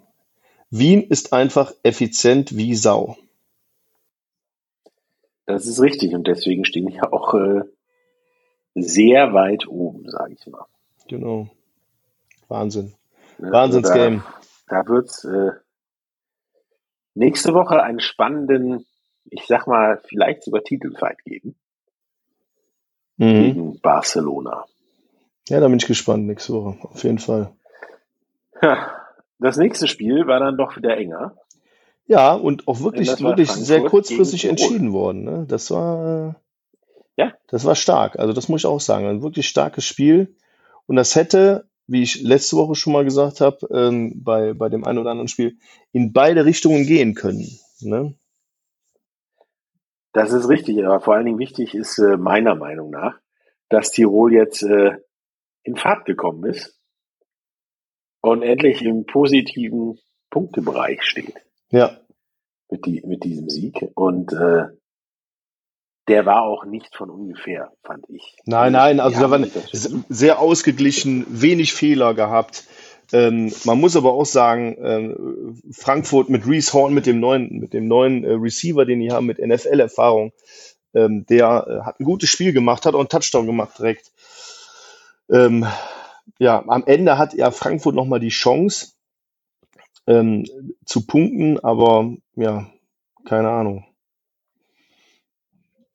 [0.70, 3.16] Wien ist einfach effizient wie Sau.
[5.46, 7.62] Das ist richtig und deswegen stehen wir auch äh,
[8.74, 10.66] sehr weit oben, sage ich mal.
[11.08, 11.48] Genau.
[12.48, 12.94] Wahnsinn.
[13.38, 14.22] Wahnsinnsgame.
[14.24, 15.50] Also da, da wird es äh,
[17.14, 18.86] nächste Woche einen spannenden,
[19.24, 21.54] ich sag mal, vielleicht sogar Titelfight geben.
[23.16, 23.42] Mhm.
[23.42, 24.64] Gegen Barcelona.
[25.48, 26.78] Ja, da bin ich gespannt nächste Woche.
[26.82, 27.52] Auf jeden Fall.
[29.38, 31.34] Das nächste Spiel war dann doch wieder enger.
[32.06, 35.24] Ja, und auch wirklich, wirklich sehr kurzfristig entschieden worden.
[35.24, 35.46] Ne?
[35.48, 36.36] Das war,
[37.16, 37.32] ja.
[37.48, 38.18] das war stark.
[38.18, 39.06] Also das muss ich auch sagen.
[39.06, 40.36] Ein wirklich starkes Spiel.
[40.86, 44.84] Und das hätte, wie ich letzte Woche schon mal gesagt habe, ähm, bei, bei dem
[44.84, 45.56] einen oder anderen Spiel,
[45.92, 47.46] in beide Richtungen gehen können.
[47.80, 48.14] Ne?
[50.12, 53.18] Das ist richtig, aber vor allen Dingen wichtig ist äh, meiner Meinung nach,
[53.68, 54.96] dass Tirol jetzt äh,
[55.62, 56.80] in Fahrt gekommen ist
[58.20, 59.98] und endlich im positiven
[60.30, 61.34] Punktebereich steht.
[61.70, 62.00] Ja.
[62.70, 63.90] Mit, die, mit diesem Sieg.
[63.94, 64.68] Und äh,
[66.08, 68.36] der war auch nicht von ungefähr, fand ich.
[68.44, 69.50] Nein, nein, also da waren
[70.08, 72.64] sehr ausgeglichen, wenig Fehler gehabt.
[73.12, 77.72] Ähm, man muss aber auch sagen, ähm, Frankfurt mit Reese Horn, mit dem neuen, mit
[77.72, 80.32] dem neuen äh, Receiver, den die haben, mit NFL-Erfahrung,
[80.94, 84.12] ähm, der äh, hat ein gutes Spiel gemacht, hat auch einen Touchdown gemacht direkt.
[85.28, 85.66] Ähm,
[86.38, 88.92] ja, am Ende hat ja Frankfurt nochmal die Chance,
[90.06, 90.44] ähm,
[90.84, 92.66] zu punkten, aber ja,
[93.24, 93.84] keine Ahnung.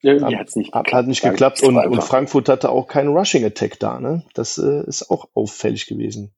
[0.06, 0.92] Irgendwie hat's nicht geklappt.
[0.92, 4.22] Hat nicht geklappt und, und, Frankfurt hatte auch keinen Rushing Attack da, ne?
[4.34, 6.32] Das äh, ist auch auffällig gewesen.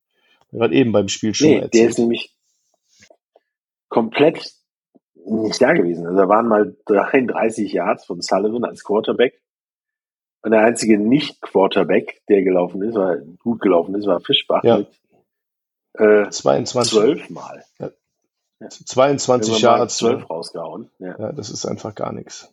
[0.51, 1.75] Gerade eben beim Spiel schon nee, erzählt.
[1.75, 2.35] Der ist nämlich
[3.91, 4.55] komplett
[5.15, 6.07] nicht da gewesen.
[6.07, 9.39] Also da waren mal 33 Yards von Sullivan als Quarterback.
[10.41, 14.79] Und der einzige Nicht-Quarterback, der gelaufen ist, war gut gelaufen ist, war Fischbach ja.
[14.79, 14.89] mit
[15.99, 16.93] äh, 22.
[16.93, 17.65] 12 Mal.
[17.79, 17.91] Ja.
[18.71, 19.89] 22 Jahre.
[19.89, 20.27] 12 ne?
[20.27, 20.91] rausgehauen.
[21.01, 21.19] Ja.
[21.19, 22.51] ja, das ist einfach gar nichts.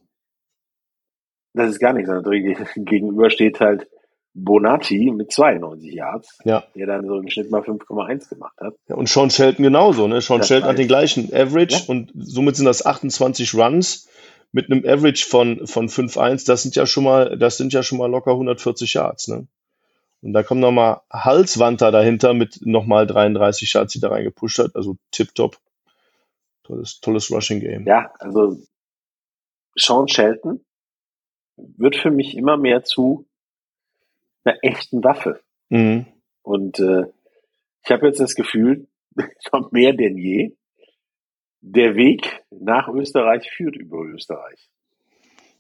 [1.56, 2.12] Das ist gar nichts.
[2.76, 3.88] Gegenüber steht halt
[4.34, 6.66] Bonatti mit 92 Yards, ja.
[6.76, 8.76] der dann so im Schnitt mal 5,1 gemacht hat.
[8.90, 10.08] Ja, und Sean Shelton genauso.
[10.08, 10.20] Ne?
[10.20, 11.84] Sean das Shelton hat den gleichen Average ja.
[11.88, 14.10] und somit sind das 28 Runs
[14.52, 16.46] mit einem Average von, von 5,1.
[16.46, 19.30] Das sind ja schon mal, das sind ja schon mal locker 140 Yards.
[19.30, 19.48] Ne?
[20.22, 24.76] Und da kommt nochmal Halswander dahinter mit nochmal 33 Yards, die da reingepusht hat.
[24.76, 25.58] Also tipptopp.
[26.64, 27.86] Tolles, tolles Rushing Game.
[27.86, 28.58] Ja, also
[29.76, 30.65] Sean Shelton
[31.58, 33.28] wird für mich immer mehr zu
[34.44, 35.42] einer echten Waffe.
[35.70, 36.06] Mhm.
[36.42, 37.06] Und äh,
[37.84, 38.88] ich habe jetzt das Gefühl,
[39.54, 40.56] noch mehr denn je,
[41.62, 44.70] der Weg nach Österreich führt über Österreich.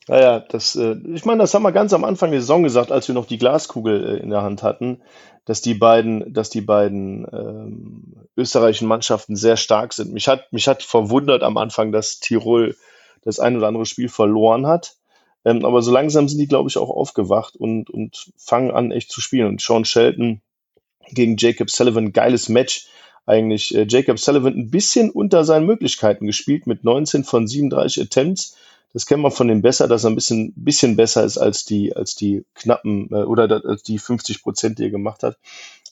[0.08, 3.08] Naja, das, äh, ich meine, das haben wir ganz am Anfang der Saison gesagt, als
[3.08, 5.01] wir noch die Glaskugel äh, in der Hand hatten,
[5.45, 10.13] dass die beiden, dass die beiden ähm, österreichischen Mannschaften sehr stark sind.
[10.13, 12.75] Mich hat, mich hat verwundert am Anfang, dass Tirol
[13.23, 14.95] das ein oder andere Spiel verloren hat.
[15.45, 19.12] Ähm, aber so langsam sind die, glaube ich, auch aufgewacht und, und fangen an, echt
[19.12, 19.47] zu spielen.
[19.47, 20.41] Und Sean Shelton
[21.12, 22.88] gegen Jacob Sullivan, geiles Match
[23.27, 23.75] eigentlich.
[23.75, 28.58] Äh, Jacob Sullivan ein bisschen unter seinen Möglichkeiten gespielt mit 19 von 37 Attempts.
[28.93, 31.95] Das kennt man von dem besser, dass er ein bisschen, bisschen besser ist als die,
[31.95, 35.38] als die knappen äh, oder als die 50 Prozent, die er gemacht hat.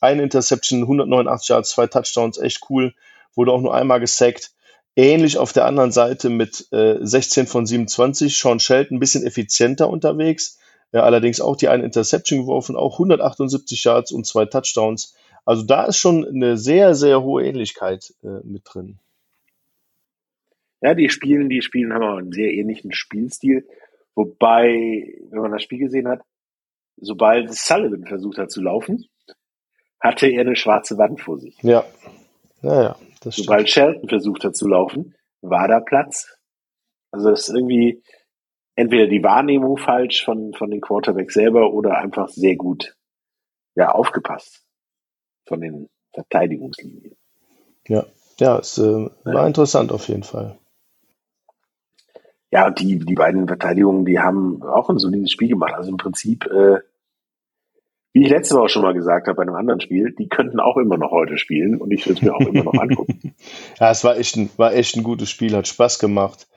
[0.02, 2.94] Eine Interception, 189 Yards, zwei Touchdowns, echt cool.
[3.36, 4.52] Wurde auch nur einmal gesackt.
[4.96, 8.38] Ähnlich auf der anderen Seite mit äh, 16 von 27.
[8.38, 10.60] Sean Shelton ein bisschen effizienter unterwegs.
[10.92, 15.16] Ja, allerdings auch die eine Interception geworfen, auch 178 Yards und zwei Touchdowns.
[15.46, 19.00] Also da ist schon eine sehr, sehr hohe Ähnlichkeit äh, mit drin.
[20.82, 23.68] Ja, die spielen, die spielen haben auch einen sehr ähnlichen Spielstil.
[24.14, 26.22] Wobei, wenn man das Spiel gesehen hat,
[26.98, 29.08] sobald Sullivan versucht hat zu laufen,
[30.00, 31.58] hatte er eine schwarze Wand vor sich.
[31.64, 31.84] Ja.
[32.62, 36.38] Naja, das Sobald Shelton versucht hat zu laufen, war da Platz.
[37.12, 38.02] Also das ist irgendwie
[38.76, 42.96] entweder die Wahrnehmung falsch von, von den Quarterbacks selber oder einfach sehr gut
[43.76, 44.66] ja, aufgepasst
[45.46, 47.16] von den Verteidigungslinien.
[47.88, 48.06] Ja,
[48.40, 49.48] ja, es äh, war ja.
[49.48, 50.58] interessant auf jeden Fall.
[52.52, 55.74] Ja, und die, die beiden Verteidigungen, die haben auch ein solides Spiel gemacht.
[55.74, 56.80] Also im Prinzip äh,
[58.14, 60.78] wie ich letzte Woche schon mal gesagt habe bei einem anderen Spiel, die könnten auch
[60.78, 63.34] immer noch heute spielen und ich würde es mir auch immer noch angucken.
[63.80, 66.48] ja, es war echt, ein, war echt ein gutes Spiel, hat Spaß gemacht,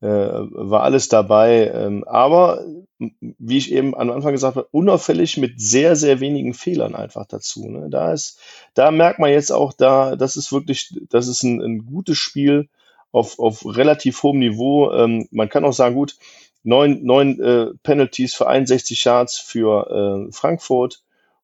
[0.00, 1.72] äh, war alles dabei.
[1.74, 2.64] Ähm, aber
[2.98, 7.68] wie ich eben am Anfang gesagt habe, unauffällig mit sehr, sehr wenigen Fehlern einfach dazu.
[7.68, 7.88] Ne?
[7.90, 8.38] Da ist,
[8.74, 12.68] da merkt man jetzt auch, da, das ist wirklich, das ist ein, ein gutes Spiel
[13.10, 14.92] auf, auf relativ hohem Niveau.
[14.92, 16.16] Ähm, man kann auch sagen, gut,
[16.62, 21.02] neun, neun äh, Penalties für 61 Yards für äh, Frankfurt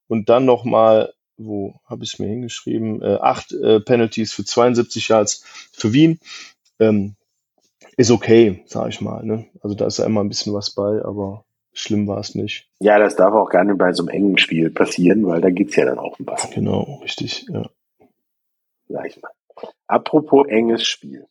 [0.09, 5.09] und dann nochmal, wo habe ich es mir hingeschrieben, äh, acht äh, Penalties für 72
[5.09, 6.21] Yards für Wien.
[6.79, 7.17] Ähm,
[7.97, 9.25] ist okay, sag ich mal.
[9.25, 9.47] Ne?
[9.63, 12.69] Also da ist ja immer ein bisschen was bei, aber schlimm war es nicht.
[12.81, 15.77] Ja, das darf auch gar nicht bei so einem engen Spiel passieren, weil da geht's
[15.77, 16.51] ja dann auch um was.
[16.51, 17.69] Genau, richtig, ja.
[18.89, 19.31] Sag ich mal.
[19.87, 21.27] Apropos enges Spiel.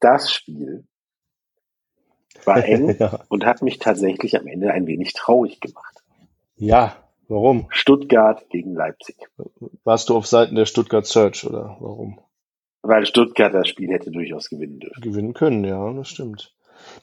[0.00, 0.84] Das Spiel
[2.46, 3.20] war eng ja.
[3.28, 6.02] und hat mich tatsächlich am Ende ein wenig traurig gemacht.
[6.56, 6.96] ja,
[7.28, 7.66] warum?
[7.70, 9.16] Stuttgart gegen Leipzig.
[9.84, 12.20] Warst du auf Seiten der Stuttgart Search oder warum?
[12.82, 15.00] Weil Stuttgart das Spiel hätte durchaus gewinnen dürfen.
[15.00, 16.54] Gewinnen können, ja, das stimmt.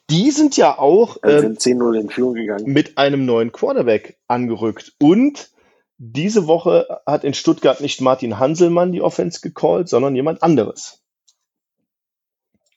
[0.09, 2.71] Die sind ja auch ähm, sind 10-0 in Führung gegangen.
[2.71, 4.93] mit einem neuen Quarterback angerückt.
[4.99, 5.49] Und
[5.97, 11.03] diese Woche hat in Stuttgart nicht Martin Hanselmann die Offense gecallt, sondern jemand anderes.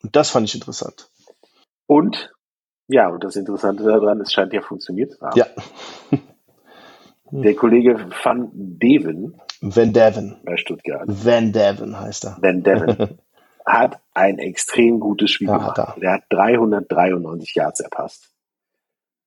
[0.02, 1.10] Und das fand ich interessant.
[1.86, 2.32] Und,
[2.88, 5.38] ja, und das Interessante daran, es scheint ja funktioniert zu haben.
[5.38, 5.46] Ja.
[7.30, 10.36] Der Kollege Van Deven Van Devon.
[10.44, 12.36] bei Stuttgart, Van Devon heißt er.
[12.40, 13.18] Van Deven,
[13.66, 15.78] hat ein extrem gutes Spiel Ja, gemacht.
[15.78, 16.00] hat er.
[16.00, 18.30] Der hat 393 Yards erpasst.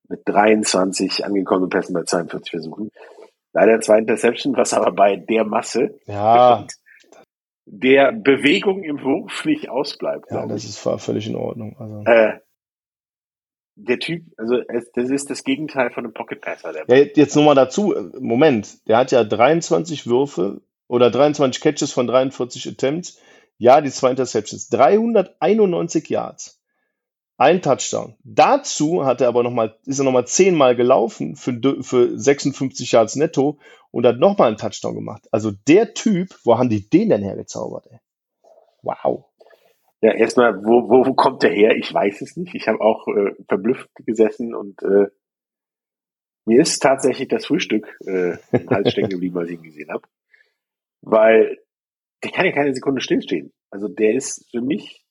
[0.09, 2.91] Mit 23 angekonnten Pässen bei 42 Versuchen.
[3.51, 6.65] Leider zwei Interception, was aber bei der Masse Ja,
[7.65, 10.31] der Bewegung im Wurf nicht ausbleibt.
[10.31, 11.75] ja, das ist völlig in Ordnung.
[11.79, 12.03] Also.
[12.05, 12.39] Äh,
[13.77, 14.55] der Typ, also
[14.95, 16.73] das ist das Gegenteil von einem Pocket Passer.
[16.87, 17.93] Ja, jetzt nochmal dazu.
[18.19, 23.19] Moment, der hat ja 23 Würfe oder 23 Catches von 43 Attempts.
[23.59, 24.69] Ja, die zwei Interceptions.
[24.69, 26.59] 391 Yards.
[27.37, 28.15] Ein Touchdown.
[28.23, 33.15] Dazu hat er aber noch mal, ist er nochmal zehnmal gelaufen für, für 56 Yards
[33.15, 33.59] netto
[33.91, 35.27] und hat nochmal einen Touchdown gemacht.
[35.31, 37.99] Also der Typ, wo haben die den denn hergezaubert, ey?
[38.81, 39.25] Wow.
[40.01, 41.75] Ja, erstmal, wo, wo, wo kommt der her?
[41.75, 42.53] Ich weiß es nicht.
[42.53, 45.07] Ich habe auch äh, verblüfft gesessen und äh,
[46.45, 50.07] mir ist tatsächlich das Frühstück äh, im Hals stecken geblieben, als ich ihn gesehen habe.
[51.01, 51.57] Weil
[52.23, 53.53] der kann ja keine Sekunde stillstehen.
[53.69, 55.03] Also der ist für mich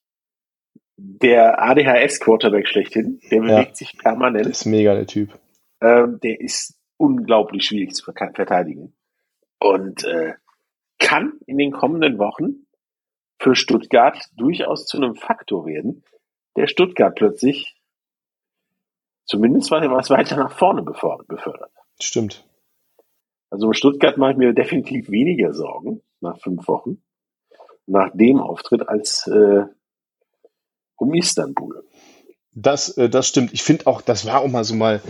[0.97, 3.19] der ADHS-Quarterback schlechthin.
[3.29, 3.59] Der Ja.
[3.59, 4.47] bewegt sich permanent.
[4.47, 5.37] Das ist mega, der Typ.
[5.81, 8.95] Ähm, der ist unglaublich schwierig zu verteidigen.
[9.59, 10.33] Und äh,
[10.97, 12.66] kann in den kommenden Wochen
[13.39, 16.03] für Stuttgart durchaus zu einem Faktor werden,
[16.55, 17.75] der Stuttgart plötzlich
[19.25, 21.71] zumindest was weiter nach vorne befördert.
[22.01, 22.45] Stimmt.
[23.49, 27.01] Also um Stuttgart mache ich mir definitiv weniger Sorgen nach fünf Wochen,
[27.85, 29.63] nach dem Auftritt als äh,
[30.97, 31.83] um Istanbul.
[32.51, 33.53] Das, äh, das stimmt.
[33.53, 35.01] Ich finde auch, das war auch mal so mal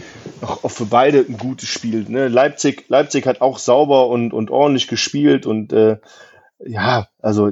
[0.42, 2.06] auch, auch für beide ein gutes Spiel.
[2.10, 2.28] Ne?
[2.28, 5.98] Leipzig, Leipzig hat auch sauber und, und ordentlich gespielt und äh,
[6.60, 7.52] ja, also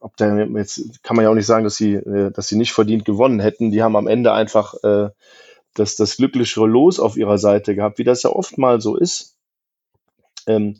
[0.00, 2.72] ob da jetzt kann man ja auch nicht sagen, dass sie, äh, dass sie nicht
[2.72, 3.70] verdient gewonnen hätten.
[3.70, 5.10] Die haben am Ende einfach äh,
[5.74, 9.36] das, das glücklichere Los auf ihrer Seite gehabt, wie das ja oft mal so ist.
[10.46, 10.78] Ähm,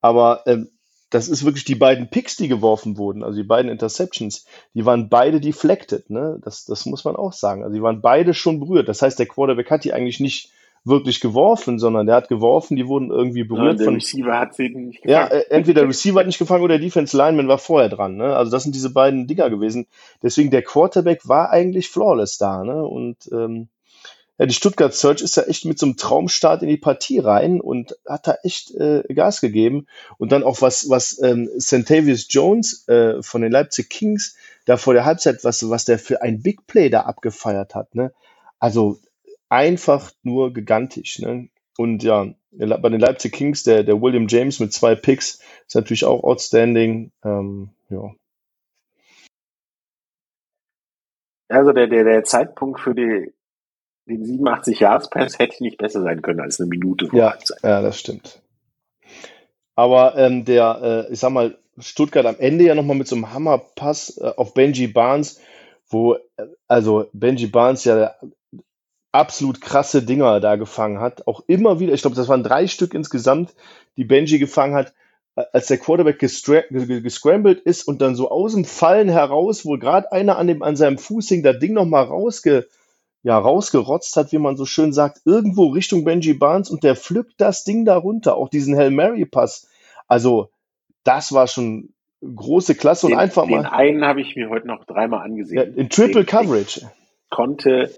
[0.00, 0.70] aber ähm,
[1.10, 5.08] das ist wirklich die beiden Picks, die geworfen wurden, also die beiden Interceptions, die waren
[5.08, 6.40] beide deflected, ne?
[6.42, 7.62] Das, das muss man auch sagen.
[7.62, 8.88] Also die waren beide schon berührt.
[8.88, 10.50] Das heißt, der Quarterback hat die eigentlich nicht
[10.86, 13.94] wirklich geworfen, sondern der hat geworfen, die wurden irgendwie berührt der von.
[13.94, 15.42] Receiver hat sie nicht Ja, gefangen.
[15.42, 18.16] äh, entweder der Receiver hat nicht gefangen oder der Defense Lineman war vorher dran.
[18.16, 18.36] Ne?
[18.36, 19.86] Also das sind diese beiden Dinger gewesen.
[20.22, 22.62] Deswegen der Quarterback war eigentlich flawless da.
[22.62, 22.84] Ne?
[22.84, 23.68] Und ähm,
[24.38, 27.60] ja, die Stuttgart Search ist ja echt mit so einem Traumstart in die Partie rein
[27.60, 29.86] und hat da echt äh, Gas gegeben.
[30.18, 34.94] Und dann auch was, was ähm, Centavius Jones äh, von den Leipzig Kings da vor
[34.94, 37.94] der Halbzeit, was, was der für ein Big Play da abgefeiert hat.
[37.94, 38.12] Ne?
[38.58, 38.98] Also
[39.48, 41.18] einfach nur gigantisch.
[41.18, 41.48] Ne?
[41.78, 46.04] Und ja, bei den Leipzig Kings, der, der William James mit zwei Picks ist natürlich
[46.04, 47.12] auch outstanding.
[47.24, 48.14] Ähm, ja.
[51.48, 53.32] Also der, der, der Zeitpunkt für die,
[54.06, 57.62] den 87 Yards Pass hätte nicht besser sein können als eine Minute vor Ja, Halbzeit.
[57.62, 58.42] ja, das stimmt.
[59.76, 63.32] Aber ähm, der, äh, ich sag mal, Stuttgart am Ende ja nochmal mit so einem
[63.32, 65.40] Hammerpass äh, auf Benji Barnes,
[65.88, 68.14] wo, äh, also Benji Barnes ja
[69.16, 71.26] absolut krasse Dinger da gefangen hat.
[71.26, 73.54] Auch immer wieder, ich glaube, das waren drei Stück insgesamt,
[73.96, 74.92] die Benji gefangen hat,
[75.36, 80.12] äh, als der Quarterback gescrambled ist und dann so aus dem Fallen heraus, wo gerade
[80.12, 82.66] einer an, dem, an seinem Fuß hing, das Ding nochmal rausge,
[83.22, 87.40] ja, rausgerotzt hat, wie man so schön sagt, irgendwo Richtung Benji Barnes und der pflückt
[87.40, 89.68] das Ding da runter, auch diesen Hail Mary Pass.
[90.06, 90.50] Also,
[91.02, 94.66] das war schon große Klasse und Den, einfach den mal einen habe ich mir heute
[94.66, 95.74] noch dreimal ja, angesehen.
[95.74, 96.90] in Triple Den, den Coverage.
[97.30, 97.90] konnte,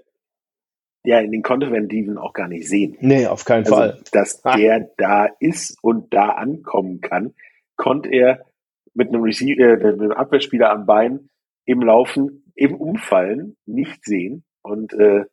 [1.03, 2.97] ja, den konnte Van Dieven auch gar nicht sehen.
[2.99, 4.01] Nee, auf keinen Also, Fall.
[4.11, 7.33] dass Ah, der da ist und da ankommen kann,
[7.77, 8.45] konnte er
[8.93, 11.29] mit einem, Receiver, äh, mit einem Abwehrspieler am Bein
[11.65, 14.43] im Laufen, im Umfallen nicht sehen.
[14.61, 15.23] Und äh,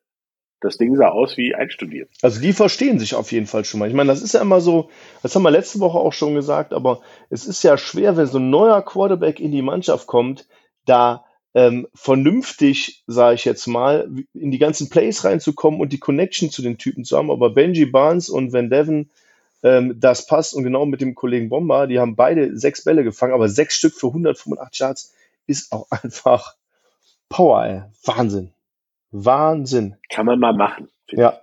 [0.60, 2.10] das Ding sah aus wie einstudiert.
[2.22, 3.88] Also die verstehen sich auf jeden Fall schon mal.
[3.88, 4.88] Ich meine, das ist ja immer so,
[5.22, 8.38] das haben wir letzte Woche auch schon gesagt, aber es ist ja schwer, wenn so
[8.38, 10.48] ein neuer Quarterback in die Mannschaft kommt,
[10.86, 11.25] da
[11.56, 16.60] ähm, vernünftig, sage ich jetzt mal, in die ganzen Plays reinzukommen und die Connection zu
[16.60, 17.30] den Typen zu haben.
[17.30, 19.08] Aber Benji Barnes und Van Devon,
[19.62, 20.52] ähm, das passt.
[20.52, 23.94] Und genau mit dem Kollegen Bomber, die haben beide sechs Bälle gefangen, aber sechs Stück
[23.94, 25.14] für 185 Yards
[25.46, 26.56] ist auch einfach
[27.30, 27.82] Power, ey.
[28.04, 28.52] Wahnsinn.
[29.10, 29.96] Wahnsinn.
[30.10, 30.90] Kann man mal machen.
[31.08, 31.40] Ja,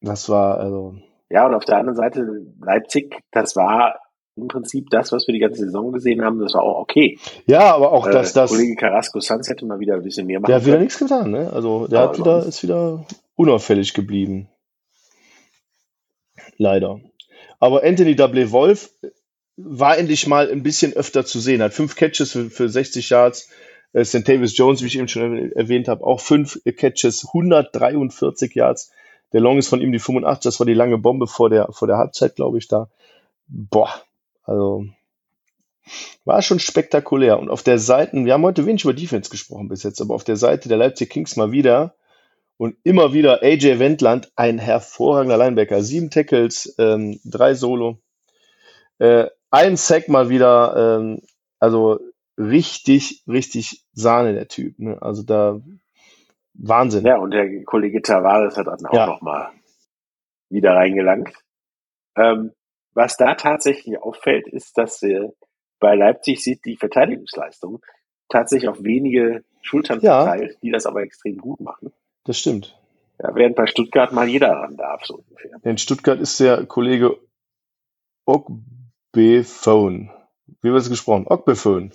[0.00, 0.96] das war also.
[1.28, 4.00] Ja, und auf der anderen Seite Leipzig, das war
[4.36, 7.18] im Prinzip das, was wir die ganze Saison gesehen haben, das war auch okay.
[7.46, 8.50] Ja, aber auch, dass äh, das.
[8.50, 10.84] Kollege Carrasco Sanz hätte mal wieder ein bisschen mehr machen Der hat wieder können.
[10.84, 11.52] nichts getan, ne?
[11.52, 14.48] Also der Aber hat wieder, ist wieder unauffällig geblieben.
[16.56, 17.00] Leider.
[17.60, 18.50] Aber Anthony W.
[18.50, 18.90] Wolf
[19.56, 21.62] war endlich mal ein bisschen öfter zu sehen.
[21.62, 23.48] Hat fünf Catches für, für 60 Yards.
[23.92, 24.26] Äh, St.
[24.28, 28.90] Davis Jones, wie ich eben schon erwäh- erwähnt habe, auch fünf Catches, 143 Yards.
[29.32, 30.42] Der Long ist von ihm die 85.
[30.42, 32.88] Das war die lange Bombe vor der, vor der Halbzeit, glaube ich, da.
[33.46, 33.90] Boah,
[34.44, 34.86] also
[36.24, 37.38] war schon spektakulär.
[37.38, 40.24] Und auf der Seite, wir haben heute wenig über Defense gesprochen bis jetzt, aber auf
[40.24, 41.94] der Seite der Leipzig Kings mal wieder
[42.56, 45.82] und immer wieder AJ Wendland, ein hervorragender Linebacker.
[45.82, 47.98] Sieben Tackles, ähm, drei Solo.
[48.98, 51.20] Äh, ein Sack mal wieder, ähm,
[51.58, 52.00] also
[52.38, 54.78] richtig, richtig Sahne der Typ.
[54.78, 55.00] Ne?
[55.00, 55.60] Also da
[56.54, 57.04] Wahnsinn.
[57.04, 59.06] Ja, und der Kollege Tavares hat dann auch Ja.
[59.06, 59.50] noch mal
[60.48, 61.32] wieder reingelangt.
[62.16, 62.52] Ähm,
[62.94, 65.28] was da tatsächlich auffällt, ist, dass äh,
[65.80, 67.80] bei Leipzig sieht die Verteidigungsleistung
[68.28, 70.24] tatsächlich auf wenige Schultern Ja.
[70.24, 71.92] verteilt, die das aber extrem gut machen.
[72.24, 72.78] Das stimmt.
[73.22, 75.58] Ja, während bei Stuttgart mal jeder ran darf, so ungefähr.
[75.62, 77.16] In Stuttgart ist der Kollege
[78.26, 80.10] Ogbephone.
[80.62, 81.26] Wie wird es gesprochen?
[81.28, 81.92] Ogbephone.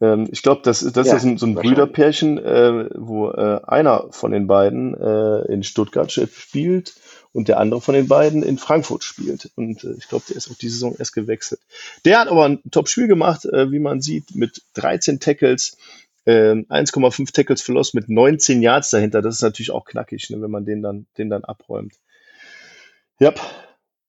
[0.00, 1.54] Ähm, ich glaube, das, ist- das Ja, ist so ein, so ein.
[1.54, 6.94] Brüderpärchen, äh, wo äh, einer von den beiden äh, in Stuttgart spielt
[7.32, 9.50] und der andere von den beiden in Frankfurt spielt.
[9.56, 11.60] Und äh, ich glaube, der ist auch die Saison erst gewechselt.
[12.04, 15.76] Der hat aber ein Top-Spiel gemacht, äh, wie man sieht, mit 13 Tackles,
[16.24, 19.22] äh, 1,5 Tackles für Loss mit 19 Yards dahinter.
[19.22, 21.94] Das ist natürlich auch knackig, ne, wenn man den dann, den dann abräumt.
[23.20, 23.34] Ja,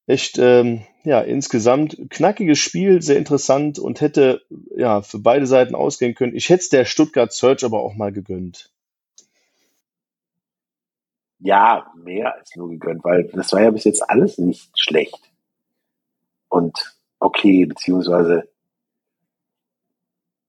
[0.07, 4.41] echt, ähm, ja, insgesamt knackiges Spiel, sehr interessant und hätte
[4.75, 6.36] ja für beide Seiten ausgehen können.
[6.36, 8.70] Ich hätte der Stuttgart Search aber auch mal gegönnt.
[11.43, 15.32] Ja, mehr als nur gegönnt, weil das war ja bis jetzt alles nicht schlecht.
[16.49, 18.47] Und okay, beziehungsweise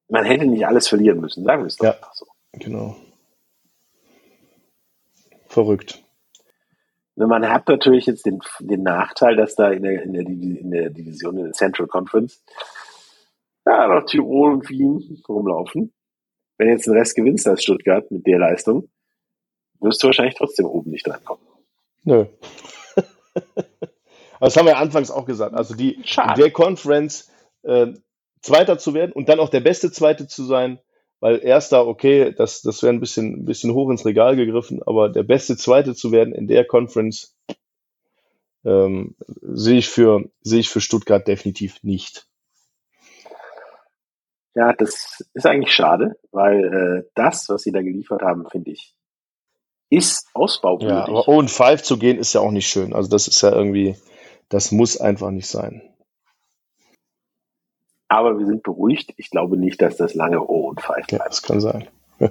[0.08, 1.96] man hätte nicht alles verlieren müssen, sagen wir es doch Ja.
[2.12, 2.26] so.
[2.52, 2.96] Genau.
[5.46, 6.02] Verrückt.
[7.14, 10.90] Man hat natürlich jetzt den, den Nachteil, dass da in der, in, der, in der
[10.90, 12.42] Division, in der Central Conference,
[13.66, 15.92] ja, noch Tirol und Wien rumlaufen.
[16.58, 18.88] Wenn jetzt den Rest gewinnst als Stuttgart mit der Leistung,
[19.82, 21.44] wirst du wahrscheinlich trotzdem oben nicht drankommen.
[22.04, 22.26] Nö.
[24.42, 25.54] Aber das haben wir ja anfangs auch gesagt.
[25.54, 26.40] Also die in Schade.
[26.40, 27.30] der Conference
[27.62, 27.88] äh,
[28.40, 30.80] Zweiter zu werden und dann auch der beste Zweite zu sein,
[31.20, 35.08] weil Erster, okay, das, das wäre ein bisschen, ein bisschen hoch ins Regal gegriffen, aber
[35.08, 37.36] der beste Zweite zu werden in der Conference
[38.64, 42.26] ähm, sehe ich für sehe ich für Stuttgart definitiv nicht.
[44.54, 46.64] Ja, das ist eigentlich schade, weil
[47.04, 48.94] äh, das, was sie da geliefert haben, finde ich,
[49.92, 51.14] ist Ja, ausbauwürdig.
[51.14, 52.92] aber 0 und 5 zu gehen ist ja auch nicht schön.
[52.94, 53.94] Also das ist ja irgendwie,
[54.48, 55.82] das muss einfach nicht sein.
[58.08, 59.12] Aber wir sind beruhigt.
[59.16, 61.30] Ich glaube nicht, dass das lange O und Five Ja, bleibt.
[61.30, 61.88] das kann sein.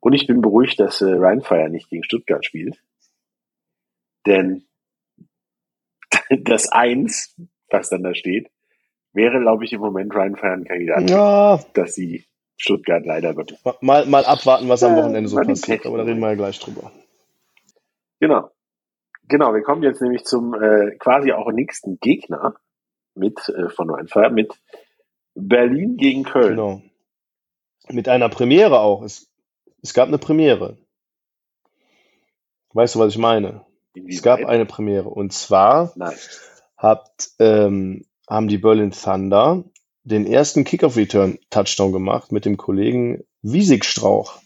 [0.00, 2.82] Und ich bin beruhigt, dass äh, Rheinfire nicht gegen Stuttgart spielt.
[4.26, 4.64] Denn
[6.42, 7.34] das Eins,
[7.70, 8.50] was dann da steht,
[9.12, 12.24] wäre, glaube ich, im Moment Rheinfire ein Kandidat, Ja, dass sie
[12.62, 13.58] Stuttgart leider wird.
[13.80, 15.84] mal, mal abwarten, was am Wochenende so die passiert.
[15.84, 16.92] Aber da reden wir ja gleich drüber.
[18.20, 18.50] Genau.
[19.28, 22.54] Genau, wir kommen jetzt nämlich zum äh, quasi auch nächsten Gegner
[23.14, 24.60] mit äh, von Rheinfire, mit
[25.34, 26.50] Berlin gegen Köln.
[26.50, 26.82] Genau.
[27.88, 29.02] Mit einer Premiere auch.
[29.02, 29.28] Es,
[29.82, 30.78] es gab eine Premiere.
[32.74, 33.66] Weißt du, was ich meine?
[34.08, 34.54] Es gab Inwieweit?
[34.54, 35.08] eine Premiere.
[35.08, 36.14] Und zwar Nein.
[36.76, 39.64] hat, ähm, haben die Berlin Thunder
[40.04, 44.40] den ersten Kickoff-Return-Touchdown gemacht mit dem Kollegen Wiesigstrauch.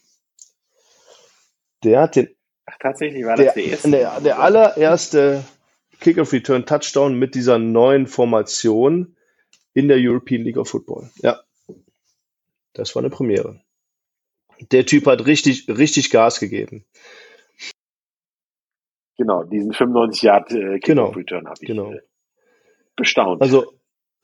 [1.85, 2.29] Der hat den
[2.67, 3.91] Ach, tatsächlich war der, das der erste.
[3.91, 5.45] der, der allererste
[6.01, 9.17] Kickoff-Return-Touchdown mit dieser neuen Formation
[9.73, 11.11] in der European League of Football.
[11.23, 11.41] Ja,
[12.73, 13.61] das war eine Premiere.
[14.73, 16.85] Der Typ hat richtig, richtig Gas gegeben.
[19.19, 21.93] Genau, diesen 95 Yard äh, Genau, Kickoff Return habe ich genau.
[21.93, 22.01] äh,
[22.97, 23.41] bestaunt.
[23.41, 23.76] Also,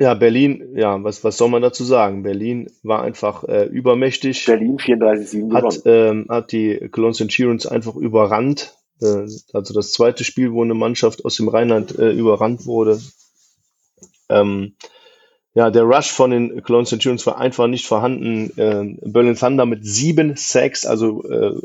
[0.02, 2.24] Ja, Berlin, ja, was, was soll man dazu sagen?
[2.24, 4.46] Berlin war einfach äh, übermächtig.
[4.46, 8.74] Berlin 34-7 hat, ähm, hat die Cologne Centurions einfach überrannt.
[9.00, 13.00] Äh, also das zweite Spiel, wo eine Mannschaft aus dem Rheinland äh, überrannt wurde.
[14.28, 14.74] Ähm,
[15.54, 18.50] ja, der Rush von den Cologne Centurions war einfach nicht vorhanden.
[18.58, 21.60] Äh, Berlin Thunder mit sieben Sacks, also äh,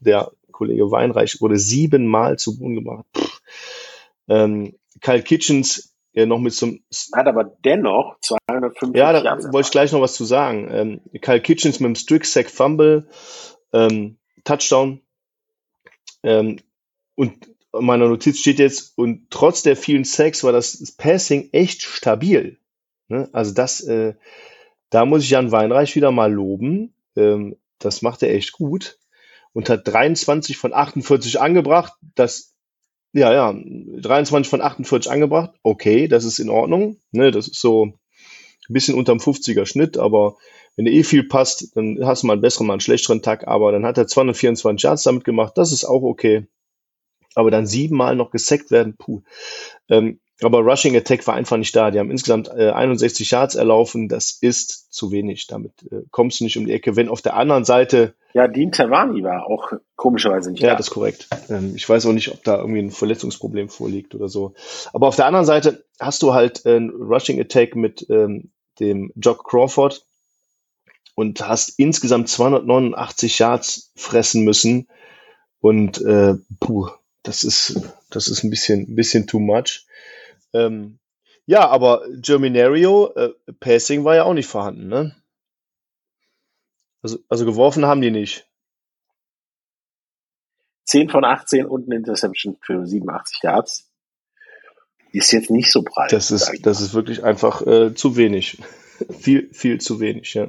[0.00, 3.04] der Kollege Weinreich wurde siebenmal zu Boden gebracht.
[4.28, 6.84] Ähm, Kyle Kitchens ja, noch mit zum.
[7.14, 10.68] Hat aber dennoch 250 Ja, da wollte ich gleich noch was zu sagen.
[10.70, 13.08] Ähm, Kyle Kitchens mit dem Strick Sack Fumble,
[13.72, 15.00] ähm, Touchdown.
[16.22, 16.60] Ähm,
[17.14, 21.82] und in meiner Notiz steht jetzt, und trotz der vielen Sacks war das Passing echt
[21.82, 22.58] stabil.
[23.08, 23.28] Ne?
[23.32, 24.14] Also das, äh,
[24.90, 26.94] da muss ich Jan Weinreich wieder mal loben.
[27.16, 28.98] Ähm, das macht er echt gut
[29.54, 31.94] und hat 23 von 48 angebracht.
[32.14, 32.51] Das,
[33.12, 35.50] ja, ja, 23 von 48 angebracht.
[35.62, 36.96] Okay, das ist in Ordnung.
[37.10, 40.36] Ne, das ist so ein bisschen unterm 50er Schnitt, aber
[40.76, 43.46] wenn der eh viel passt, dann hast du mal einen besseren, mal einen schlechteren Tag,
[43.46, 45.52] aber dann hat er 224 Yards damit gemacht.
[45.56, 46.46] Das ist auch okay.
[47.34, 49.22] Aber dann siebenmal noch gesackt werden, puh.
[49.88, 51.90] Ähm, aber Rushing Attack war einfach nicht da.
[51.90, 54.08] Die haben insgesamt äh, 61 Yards erlaufen.
[54.08, 55.46] Das ist zu wenig.
[55.46, 56.96] Damit äh, kommst du nicht um die Ecke.
[56.96, 58.14] Wenn auf der anderen Seite.
[58.34, 60.72] Ja, Dean Tavani war auch komischerweise nicht ja, da.
[60.72, 61.28] Ja, das ist korrekt.
[61.48, 64.54] Ähm, ich weiß auch nicht, ob da irgendwie ein Verletzungsproblem vorliegt oder so.
[64.92, 69.12] Aber auf der anderen Seite hast du halt äh, ein Rushing Attack mit ähm, dem
[69.16, 70.04] Jock Crawford
[71.14, 74.88] und hast insgesamt 289 Yards fressen müssen.
[75.60, 76.88] Und äh, puh,
[77.22, 79.86] das ist, das ist ein bisschen, ein bisschen too much.
[80.52, 80.98] Ähm,
[81.46, 85.16] ja, aber Germinario, äh, Passing war ja auch nicht vorhanden, ne?
[87.02, 88.48] Also, also geworfen haben die nicht.
[90.84, 93.88] 10 von 18 und eine Interception für 87 Yards.
[95.12, 96.12] Ist jetzt nicht so breit.
[96.12, 98.58] Das ist, das ist wirklich einfach äh, zu wenig.
[99.20, 100.48] viel, viel zu wenig, ja.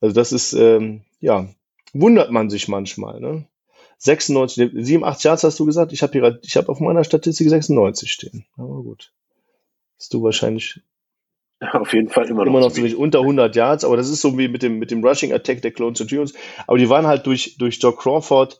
[0.00, 1.48] Also das ist, ähm, ja,
[1.92, 3.46] wundert man sich manchmal, ne?
[4.00, 5.92] 96, 87 Yards hast du gesagt?
[5.92, 8.46] Ich habe hier, ich habe auf meiner Statistik 96 stehen.
[8.56, 9.12] Aber gut.
[9.98, 10.80] Bist du wahrscheinlich
[11.72, 14.38] auf jeden Fall immer noch, immer noch so unter 100 Yards, aber das ist so
[14.38, 16.32] wie mit dem, mit dem Rushing Attack der Clone Centurions.
[16.66, 18.58] Aber die waren halt durch, durch Doc Crawford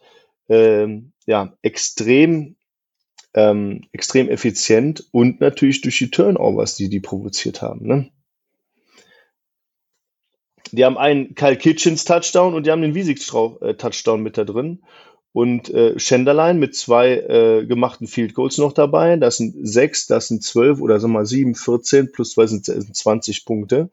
[0.50, 2.56] ähm, ja, extrem,
[3.32, 7.86] ähm, extrem effizient und natürlich durch die Turnovers, die die provoziert haben.
[7.86, 8.10] Ne?
[10.72, 13.26] Die haben einen Kyle Kitchens Touchdown und die haben den Wiesig
[13.62, 14.82] äh, Touchdown mit da drin
[15.32, 19.16] und äh, Schenderlein mit zwei äh, gemachten Field Goals noch dabei.
[19.16, 22.64] Das sind sechs, das sind zwölf oder sagen wir mal sieben, 14 plus zwei sind,
[22.64, 23.90] sind 20 Punkte,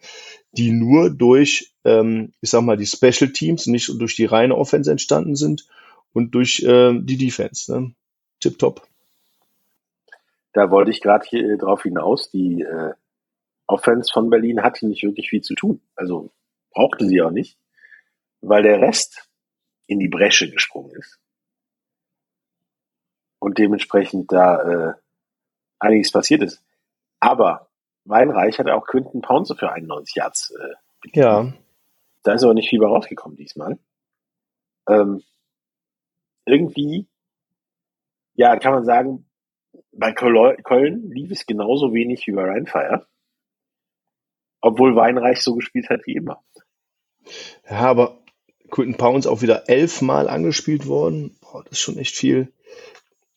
[0.52, 4.90] die nur durch, ähm, ich sag mal, die Special Teams, nicht durch die reine Offense
[4.90, 5.68] entstanden sind
[6.14, 7.72] und durch äh, die Defense.
[7.72, 7.94] Ne?
[8.40, 8.88] Tipptopp.
[10.54, 12.32] Da wollte ich gerade äh, drauf hinaus.
[12.32, 12.94] Die äh,
[13.68, 15.82] Offense von Berlin hatte nicht wirklich viel zu tun.
[15.96, 16.32] Also
[16.72, 17.58] brauchte sie auch nicht,
[18.42, 19.30] weil der Rest
[19.86, 21.20] in die Bresche gesprungen ist
[23.40, 24.94] und dementsprechend da äh,
[25.80, 26.64] einiges passiert ist.
[27.20, 27.68] Aber
[28.06, 30.52] Weinreich hat auch Quinton Pounce für 91 Yards.
[30.52, 31.54] Äh, ja.
[32.24, 33.78] Da ist aber nicht viel bei rausgekommen diesmal.
[34.88, 35.24] Ähm,
[36.46, 37.08] irgendwie,
[38.36, 39.26] ja, kann man sagen,
[39.92, 43.06] bei Köln lief es genauso wenig wie bei Rheinfire.
[44.62, 46.44] Obwohl Weinreich so gespielt hat wie immer.
[47.70, 48.20] Ja, aber
[48.72, 51.38] Quinton Pounce auch wieder elfmal angespielt worden.
[51.42, 52.52] Boah, das ist schon echt viel.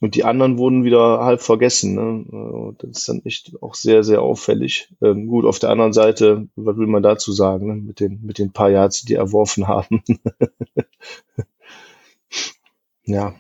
[0.01, 1.95] Und die anderen wurden wieder halb vergessen.
[1.95, 2.25] Ne?
[2.33, 4.93] Also, das ist dann echt auch sehr, sehr auffällig.
[5.03, 7.75] Ähm, gut, auf der anderen Seite, was will man dazu sagen, ne?
[7.75, 10.03] mit, den, mit den paar Yards, die erworfen haben.
[13.05, 13.35] ja.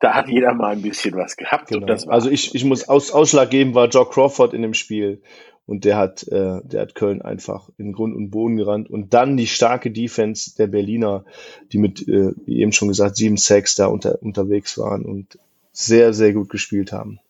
[0.00, 1.68] Da hat jeder mal ein bisschen was gehabt.
[1.68, 1.86] Genau.
[2.08, 5.22] also ich, ich muss aus, Ausschlag geben, war Joe Crawford in dem Spiel.
[5.70, 8.90] Und der hat, äh, der hat Köln einfach in Grund und Boden gerannt.
[8.90, 11.24] Und dann die starke Defense der Berliner,
[11.70, 15.38] die mit, äh, wie eben schon gesagt, sieben Sacks da unter, unterwegs waren und
[15.70, 17.20] sehr, sehr gut gespielt haben.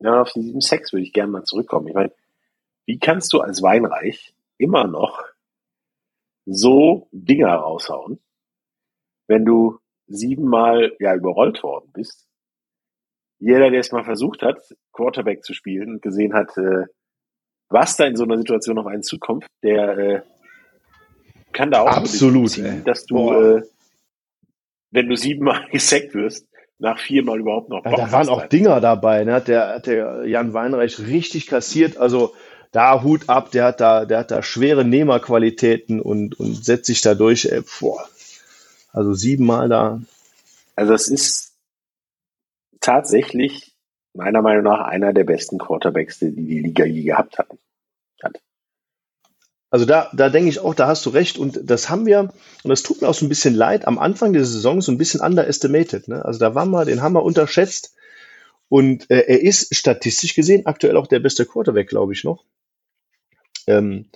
[0.00, 1.88] Ja, auf die sieben Sacks würde ich gerne mal zurückkommen.
[1.88, 2.12] Ich meine,
[2.84, 5.24] wie kannst du als Weinreich immer noch
[6.44, 8.20] so Dinger raushauen,
[9.26, 12.28] wenn du siebenmal ja überrollt worden bist
[13.44, 14.58] jeder, der es mal versucht hat,
[14.92, 16.86] Quarterback zu spielen und gesehen hat, äh,
[17.68, 20.22] was da in so einer Situation auf einen zukommt, der äh,
[21.52, 23.62] kann da auch absolut, ziehen, dass du, äh,
[24.90, 26.46] wenn du siebenmal gesackt wirst,
[26.78, 27.84] nach viermal überhaupt noch.
[27.84, 29.40] Ja, da waren auch Dinger dabei, ne?
[29.42, 31.98] Der hat der Jan Weinreich richtig kassiert.
[31.98, 32.34] Also
[32.72, 37.02] da Hut ab, der hat da, der hat da schwere Nehmerqualitäten und, und setzt sich
[37.02, 37.44] da durch.
[37.44, 38.08] Ey, boah.
[38.92, 40.00] Also siebenmal da.
[40.76, 41.43] Also es ist
[42.84, 43.74] tatsächlich
[44.12, 47.48] meiner Meinung nach einer der besten Quarterbacks, die die Liga je gehabt hat.
[49.74, 51.36] Also da, da denke ich auch, da hast du recht.
[51.36, 54.32] Und das haben wir, und das tut mir auch so ein bisschen leid, am Anfang
[54.32, 56.06] der Saison so ein bisschen underestimated.
[56.06, 56.24] Ne?
[56.24, 57.96] Also da waren wir, den haben wir unterschätzt.
[58.68, 62.44] Und äh, er ist statistisch gesehen aktuell auch der beste Quarterback, glaube ich noch.
[63.66, 64.10] Ähm,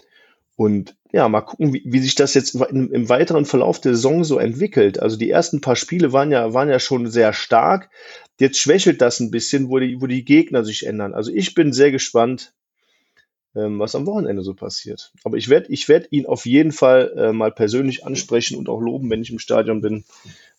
[0.58, 4.24] und ja, mal gucken, wie, wie sich das jetzt im, im weiteren Verlauf der Saison
[4.24, 5.00] so entwickelt.
[5.00, 7.90] Also die ersten paar Spiele waren ja, waren ja schon sehr stark.
[8.40, 11.14] Jetzt schwächelt das ein bisschen, wo die, wo die Gegner sich ändern.
[11.14, 12.54] Also ich bin sehr gespannt,
[13.54, 15.12] ähm, was am Wochenende so passiert.
[15.22, 18.80] Aber ich werde ich werd ihn auf jeden Fall äh, mal persönlich ansprechen und auch
[18.80, 20.04] loben, wenn ich im Stadion bin.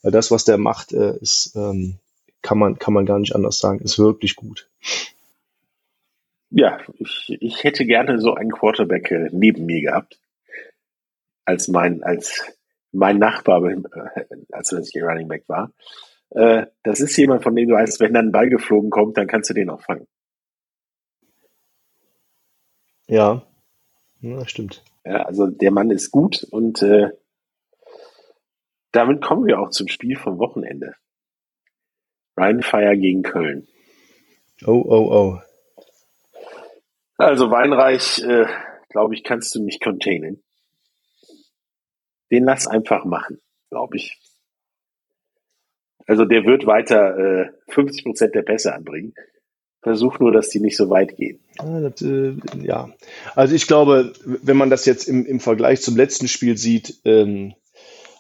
[0.02, 1.96] Weil das, was der macht, äh, ist, ähm,
[2.42, 4.70] kann, man, kann man gar nicht anders sagen, ist wirklich gut.
[6.52, 10.20] Ja, ich, ich hätte gerne so einen Quarterback äh, neben mir gehabt,
[11.46, 12.58] als mein, als
[12.92, 13.78] mein Nachbar, äh,
[14.52, 15.72] als ich Running Back war.
[16.32, 19.28] Äh, das ist jemand, von dem du weißt, wenn dann ein Ball geflogen kommt, dann
[19.28, 20.08] kannst du den auch fangen.
[23.08, 23.44] Ja,
[24.22, 24.84] ja stimmt.
[25.06, 27.10] Ja, also der Mann ist gut und äh,
[28.92, 30.94] damit kommen wir auch zum Spiel vom Wochenende.
[32.38, 33.68] Rheinfire gegen Köln.
[34.66, 35.49] Oh, oh, oh.
[37.20, 38.46] Also Weinreich, äh,
[38.88, 40.42] glaube ich, kannst du nicht containen.
[42.32, 44.18] Den lass einfach machen, glaube ich.
[46.08, 49.14] Also der wird weiter äh, 50 Prozent der Pässe anbringen.
[49.82, 51.42] Versuch nur, dass die nicht so weit gehen.
[51.62, 52.90] Äh, ja.
[53.36, 57.54] also ich glaube, wenn man das jetzt im, im Vergleich zum letzten Spiel sieht, ähm,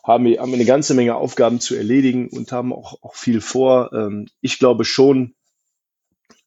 [0.04, 3.40] haben, wir, haben wir eine ganze Menge Aufgaben zu erledigen und haben auch, auch viel
[3.40, 3.92] vor.
[3.94, 5.36] Ähm, ich glaube schon,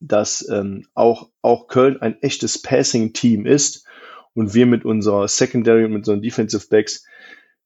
[0.02, 3.86] dass ähm, auch, auch Köln ein echtes Passing-Team ist
[4.34, 7.04] und wir mit unserer Secondary und mit unseren Defensive Backs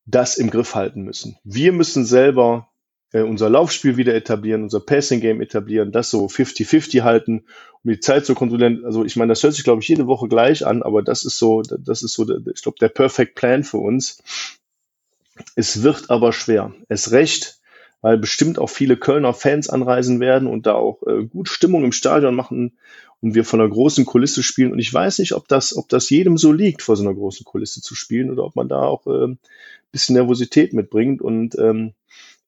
[0.04, 1.38] das im Griff halten müssen.
[1.44, 2.68] Wir müssen selber
[3.12, 7.46] äh, unser Laufspiel wieder etablieren, unser Passing-Game etablieren, das so 50-50 halten,
[7.82, 8.84] um die Zeit zu kontrollieren.
[8.84, 11.38] Also ich meine, das hört sich, glaube ich, jede Woche gleich an, aber das ist
[11.38, 14.22] so, das ist so, ich glaube, der Perfect Plan für uns.
[15.54, 16.74] Es wird aber schwer.
[16.88, 17.60] Es recht,
[18.06, 21.90] weil bestimmt auch viele Kölner Fans anreisen werden und da auch äh, gut Stimmung im
[21.90, 22.78] Stadion machen
[23.20, 24.70] und wir von einer großen Kulisse spielen.
[24.70, 27.44] Und ich weiß nicht, ob das, ob das jedem so liegt, vor so einer großen
[27.44, 29.34] Kulisse zu spielen oder ob man da auch äh,
[29.90, 31.20] bisschen Nervosität mitbringt.
[31.20, 31.94] Und ähm,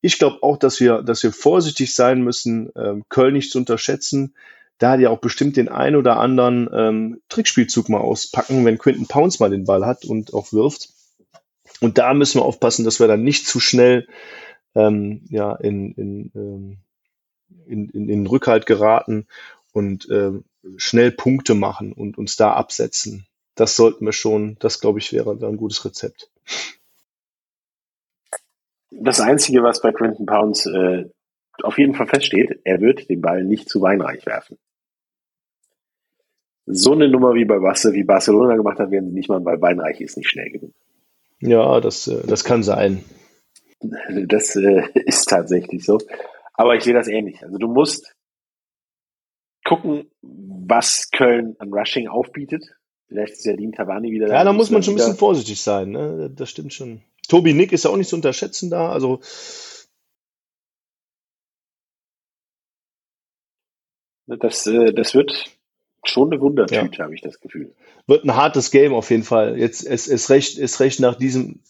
[0.00, 4.36] ich glaube auch, dass wir, dass wir vorsichtig sein müssen, ähm, Köln nicht zu unterschätzen.
[4.78, 9.09] Da hat ja auch bestimmt den ein oder anderen ähm, Trickspielzug mal auspacken, wenn Quinton
[9.09, 10.90] Pounds mal den Ball hat und auch wirft.
[11.80, 14.06] Und da müssen wir aufpassen, dass wir dann nicht zu schnell
[14.75, 16.79] ähm, ja, in, in, ähm,
[17.66, 19.27] in, in, in Rückhalt geraten
[19.73, 20.45] und ähm,
[20.77, 23.27] schnell Punkte machen und uns da absetzen.
[23.55, 26.31] Das sollten wir schon, das glaube ich wäre ein gutes Rezept.
[28.91, 31.05] Das Einzige, was bei Quentin Pounds äh,
[31.62, 34.59] auf jeden Fall feststeht, er wird den Ball nicht zu weinreich werfen.
[36.66, 39.61] So eine Nummer wie bei Barcelona, wie Barcelona gemacht hat, werden sie nicht mal, weil
[39.61, 40.75] weinreich ist nicht schnell genug.
[41.41, 43.05] Ja, das, äh, das kann sein.
[44.26, 45.99] Das äh, ist tatsächlich so.
[46.55, 47.43] Aber ich sehe das ähnlich.
[47.43, 48.14] Also du musst
[49.64, 52.64] gucken, was Köln an Rushing aufbietet.
[53.07, 54.35] Vielleicht ist ja Dean Tavani wieder da.
[54.35, 55.91] Ja, da muss man schon ein bisschen vorsichtig sein.
[55.91, 56.31] Ne?
[56.35, 57.03] Das stimmt schon.
[57.29, 58.91] Tobi Nick ist ja auch nicht zu unterschätzen da.
[58.91, 59.20] Also
[64.26, 65.51] das, äh, das wird
[66.05, 67.05] schon eine Wundertüte, ja.
[67.05, 67.74] habe ich das Gefühl.
[68.07, 69.59] Wird ein hartes Game auf jeden Fall.
[69.59, 71.61] Jetzt ist, ist recht, ist recht nach diesem,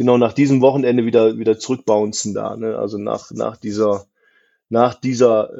[0.00, 2.56] genau nach diesem Wochenende wieder, wieder zurückbouncen da.
[2.56, 2.74] Ne?
[2.78, 4.06] Also nach, nach dieser
[4.70, 5.50] nach dieser,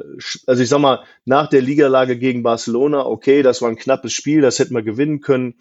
[0.47, 4.41] also ich sag mal, nach der Ligalage gegen Barcelona, okay, das war ein knappes Spiel,
[4.41, 5.55] das hätten wir gewinnen können,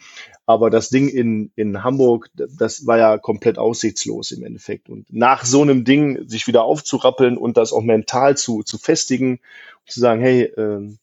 [0.47, 4.89] aber das Ding in, in Hamburg, das war ja komplett aussichtslos im Endeffekt.
[4.89, 9.41] Und nach so einem Ding sich wieder aufzurappeln und das auch mental zu, zu festigen,
[9.85, 10.97] zu sagen, hey, äh,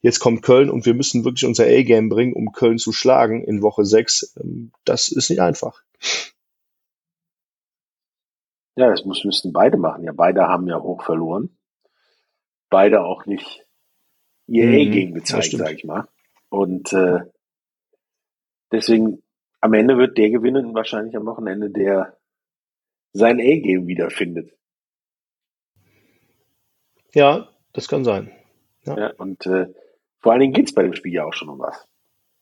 [0.00, 3.60] jetzt kommt Köln und wir müssen wirklich unser A-Game bringen, um Köln zu schlagen in
[3.60, 4.44] Woche 6, äh,
[4.84, 5.82] das ist nicht einfach.
[8.78, 10.04] Ja, das müssten beide machen.
[10.04, 11.58] Ja, beide haben ja hoch verloren
[12.68, 13.66] beide auch nicht
[14.46, 16.08] ihr mhm, A-Game gezeigt, sag ich mal.
[16.48, 17.20] Und äh,
[18.72, 19.22] deswegen
[19.60, 22.16] am Ende wird der gewinnen wahrscheinlich am Wochenende, der
[23.12, 24.52] sein A-Game wiederfindet.
[27.12, 28.30] Ja, das kann sein.
[28.84, 29.66] Ja, ja und äh,
[30.20, 31.86] vor allen Dingen geht es bei dem Spiel ja auch schon um was.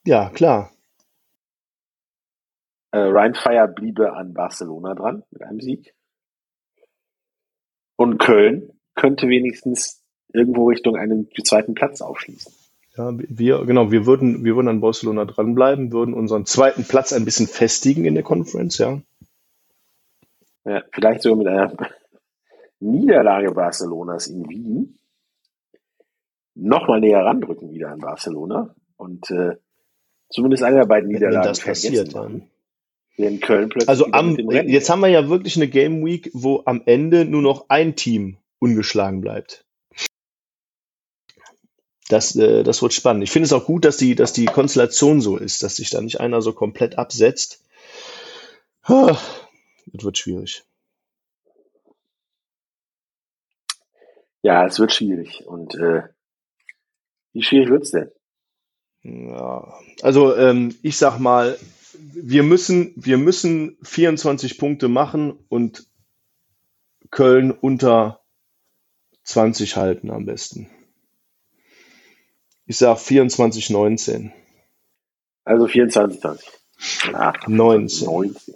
[0.05, 0.71] Ja, klar.
[2.91, 5.96] Äh, Ryan Fire bliebe an Barcelona dran mit einem Sieg.
[7.97, 12.53] Und Köln könnte wenigstens irgendwo Richtung einen zweiten Platz aufschließen.
[12.95, 17.25] Ja, wir, genau, wir würden, wir würden an Barcelona dranbleiben, würden unseren zweiten Platz ein
[17.25, 19.01] bisschen festigen in der Conference, ja.
[20.65, 21.73] Ja, vielleicht sogar mit einer
[22.79, 24.99] Niederlage Barcelonas in Wien
[26.55, 29.57] noch mal näher randrücken wieder an Barcelona und äh,
[30.29, 32.29] zumindest eine der beiden Wenn Niederlagen das passiert, ja.
[33.17, 36.83] Während Köln plötzlich Also am, jetzt haben wir ja wirklich eine Game Week, wo am
[36.85, 39.65] Ende nur noch ein Team ungeschlagen bleibt.
[42.09, 43.23] Das, äh, das wird spannend.
[43.23, 45.99] Ich finde es auch gut, dass die, dass die Konstellation so ist, dass sich da
[45.99, 47.63] nicht einer so komplett absetzt.
[48.87, 49.17] Das
[50.03, 50.63] wird schwierig.
[54.43, 55.45] Ja, es wird schwierig.
[55.45, 56.03] Und äh,
[57.33, 58.11] wie schwierig wird's denn?
[59.03, 61.57] Ja, also ähm, ich sag mal,
[61.99, 65.87] wir müssen, wir müssen 24 Punkte machen und
[67.09, 68.23] Köln unter
[69.23, 70.69] 20 halten am besten.
[72.65, 74.33] Ich sag 24, 19.
[75.45, 76.49] Also 24, 20.
[77.13, 78.07] Ah, 19.
[78.07, 78.55] 19.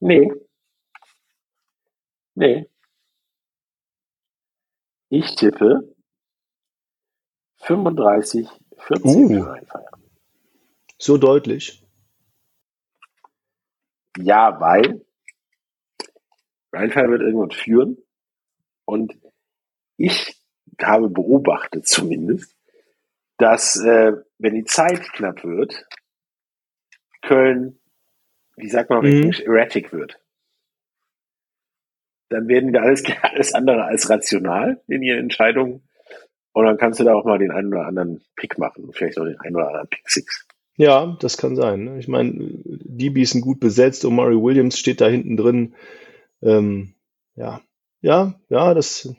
[0.00, 0.32] Nee.
[2.34, 2.66] Nee.
[5.10, 5.94] Ich tippe
[7.58, 8.48] 35,
[8.78, 9.56] 14 Uh.
[10.98, 11.82] So deutlich.
[14.22, 15.04] Ja, weil
[16.72, 17.98] Rheinfeier wird irgendwann führen
[18.84, 19.14] und
[19.96, 20.36] ich
[20.80, 22.56] habe beobachtet zumindest,
[23.38, 25.86] dass äh, wenn die Zeit knapp wird,
[27.22, 27.78] Köln,
[28.56, 29.10] wie sagt man auf Mhm.
[29.10, 30.18] Englisch, erratic wird.
[32.28, 35.88] Dann werden wir alles, alles andere als rational in ihren Entscheidungen.
[36.52, 38.92] Und dann kannst du da auch mal den einen oder anderen Pick machen.
[38.92, 40.46] Vielleicht auch den einen oder anderen Pick Six.
[40.80, 41.84] Ja, das kann sein.
[41.84, 41.98] ne?
[41.98, 42.32] Ich meine,
[42.64, 45.74] DB sind gut besetzt und Murray Williams steht da hinten drin.
[46.42, 46.94] Ähm,
[47.34, 47.60] ja,
[48.00, 49.14] ja, ja, das,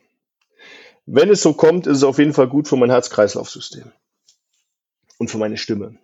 [1.05, 3.91] wenn es so kommt, ist es auf jeden Fall gut für mein Herz-Kreislauf-System.
[5.19, 5.99] Und für meine Stimme.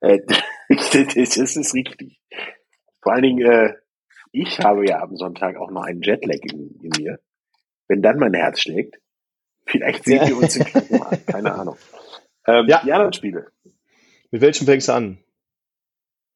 [0.00, 0.18] Äh,
[0.68, 2.20] das ist richtig.
[3.02, 3.74] Vor allen Dingen, äh,
[4.32, 7.20] ich habe ja am Sonntag auch noch einen Jetlag in, in mir.
[7.86, 8.98] Wenn dann mein Herz schlägt,
[9.66, 10.28] vielleicht sehen Ja.
[10.28, 11.24] wir uns im Kino an.
[11.26, 11.76] Keine Ahnung.
[12.48, 12.82] Ähm, Ja.
[12.84, 13.46] Die anderen Spiele.
[14.30, 15.18] Mit welchem fängst du an?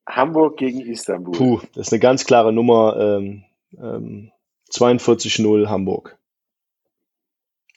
[0.07, 1.35] Hamburg gegen Istanbul.
[1.35, 2.97] Puh, das ist eine ganz klare Nummer.
[2.99, 3.45] Ähm,
[3.79, 4.33] ähm,
[4.71, 6.19] 42-0 Hamburg.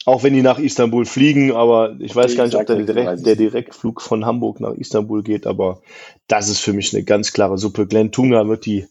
[0.05, 3.07] Auch wenn die nach Istanbul fliegen, aber ich weiß Ich gar nicht, ob der, direkt,
[3.07, 3.23] 36.
[3.25, 5.81] der Direktflug von Hamburg nach Istanbul geht, aber
[6.27, 7.87] das ist für mich eine ganz klare Suppe.
[7.87, 8.87] Glenn Tunga wird die,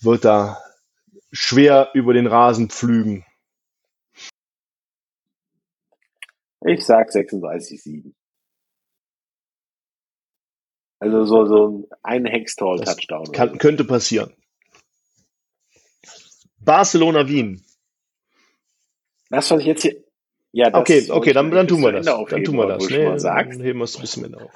[0.00, 0.58] wird da
[1.32, 3.24] schwer über den Rasen pflügen.
[6.64, 8.12] Ich sag 36-7.
[10.98, 13.32] Also so, so ein Hextall-Touchdown.
[13.32, 14.32] kann, könnte passieren.
[16.58, 17.62] Barcelona Wien.
[19.30, 20.02] Das, was ich jetzt hier.
[20.52, 22.06] Ja, das Okay, okay, dann, dann tun wir das.
[22.06, 23.22] Dann tun wir das.
[23.22, 23.58] sagst.
[23.58, 24.50] dann heben wir es ein bisschen mit auf.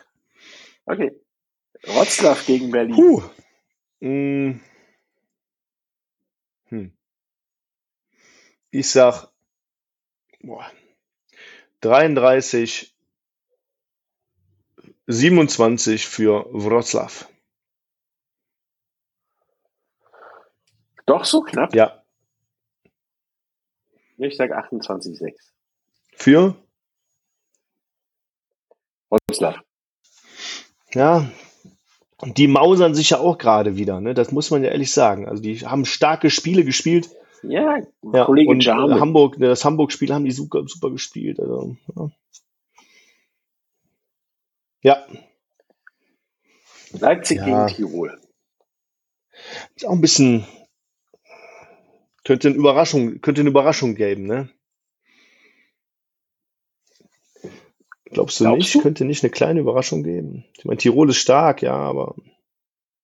[0.86, 1.12] Okay.
[1.84, 2.95] Wroclaw gegen Berlin.
[2.95, 3.22] Puh.
[4.01, 4.61] Mm.
[6.68, 6.93] Hm.
[8.70, 9.30] Ich sag
[10.43, 10.70] boah,
[11.80, 12.95] 33,
[15.11, 17.27] 27 für Wroclaw.
[21.07, 21.75] Doch so knapp.
[21.75, 22.03] Ja.
[24.19, 25.33] Ich sag 28-6.
[26.15, 26.55] Für?
[29.09, 29.61] Wroclaw.
[30.95, 31.31] Ja.
[32.19, 34.15] Und die mausern sich ja auch gerade wieder, ne?
[34.15, 35.27] Das muss man ja ehrlich sagen.
[35.27, 37.09] Also die haben starke Spiele gespielt.
[37.43, 38.71] Ja, Ja, Kollege und äh.
[38.71, 41.41] Hamburg, ne, das Hamburg-Spiel haben die super, super gespielt.
[41.41, 42.11] Also, ja.
[44.83, 45.07] Ja,
[46.93, 47.45] Leipzig Ja.
[47.45, 48.20] gegen Tirol.
[49.76, 50.47] ist auch ein bisschen,
[52.24, 54.51] könnte eine Überraschung, könnte eine Überraschung geben, ne?
[58.05, 58.74] Glaubst du Glaubst nicht?
[58.74, 58.81] du?
[58.81, 60.45] Könnte nicht eine kleine Überraschung geben?
[60.59, 62.16] Ich meine, Tirol ist stark, ja, aber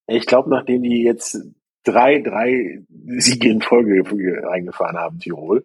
[0.09, 1.39] Ich glaube, nachdem die jetzt
[1.85, 2.85] drei, drei
[3.19, 4.03] Siege in Folge
[4.51, 5.65] eingefahren haben, Tirol,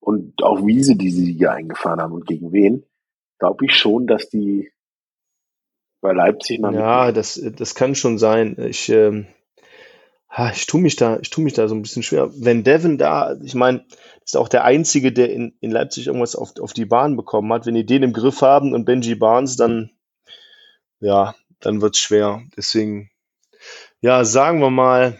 [0.00, 2.84] und auch wie sie diese Siege eingefahren haben und gegen wen,
[3.38, 4.72] glaube ich schon, dass die
[6.02, 8.56] bei Leipzig mal ja, das, das kann schon sein.
[8.58, 9.26] Ich, ähm,
[10.52, 12.30] ich tue mich da, ich tue mich da so ein bisschen schwer.
[12.34, 13.86] Wenn Devin da, ich meine,
[14.24, 17.66] ist auch der Einzige, der in, in Leipzig irgendwas auf, auf die Bahn bekommen hat.
[17.66, 19.90] Wenn die den im Griff haben und Benji Barnes, dann,
[21.00, 22.42] ja, dann wird's schwer.
[22.56, 23.10] Deswegen,
[24.00, 25.18] ja, sagen wir mal,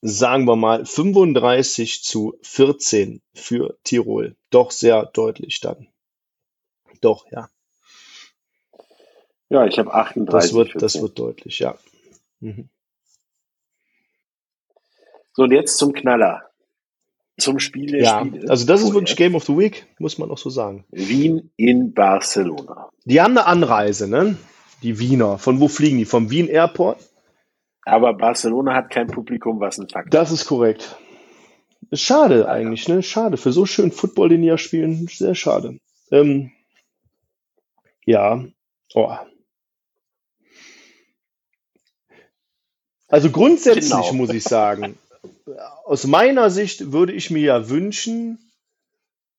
[0.00, 4.36] sagen wir mal 35 zu 14 für Tirol.
[4.50, 5.88] Doch sehr deutlich dann.
[7.00, 7.48] Doch, ja.
[9.48, 10.30] Ja, ich habe 38.
[10.50, 10.80] Das wird, 14.
[10.80, 11.76] das wird deutlich, ja.
[12.40, 12.68] Mhm.
[15.34, 16.42] So, und jetzt zum Knaller.
[17.38, 18.48] Zum Spiel der Ja, Spiele.
[18.50, 19.14] also das ist wirklich.
[19.16, 20.84] Game of the Week, muss man auch so sagen.
[20.90, 22.88] Wien in Barcelona.
[23.04, 24.38] Die haben eine Anreise, ne?
[24.82, 25.36] Die Wiener.
[25.38, 26.06] Von wo fliegen die?
[26.06, 26.98] Vom Wien Airport?
[27.82, 30.96] Aber Barcelona hat kein Publikum, was ein Fakt Das ist korrekt.
[31.92, 32.50] Schade Leider.
[32.50, 33.02] eigentlich, ne?
[33.02, 33.36] Schade.
[33.36, 35.78] Für so schönen Football, den die ja spielen, sehr schade.
[36.10, 36.50] Ähm,
[38.06, 38.42] Ja.
[38.94, 39.14] Oh.
[43.08, 44.12] Also grundsätzlich Genau.
[44.12, 44.98] muss ich sagen,
[45.84, 48.38] aus meiner Sicht würde ich mir ja wünschen,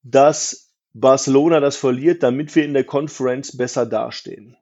[0.04, 4.58] dass Barcelona das verliert, damit wir in der Conference besser dastehen.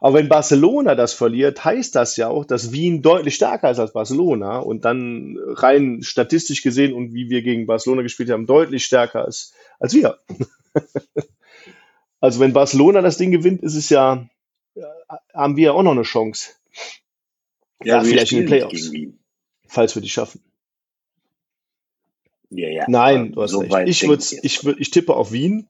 [0.00, 3.92] Aber wenn Barcelona das verliert, heißt das ja auch, dass Wien deutlich stärker ist als
[3.92, 9.28] Barcelona und dann rein statistisch gesehen und wie wir gegen Barcelona gespielt haben, deutlich stärker
[9.28, 10.18] ist als wir.
[12.20, 14.26] also wenn Barcelona das Ding gewinnt, ist es ja,
[15.34, 16.52] haben wir ja auch noch eine Chance.
[17.82, 18.72] Ja, wir vielleicht in den Playoffs.
[18.74, 19.18] gegen Wien.
[19.66, 20.42] falls wir die schaffen.
[22.50, 22.84] Ja, ja.
[22.88, 23.88] Nein, du hast so recht.
[23.88, 25.68] Ich, würd's, ich, würd, ich tippe auf Wien,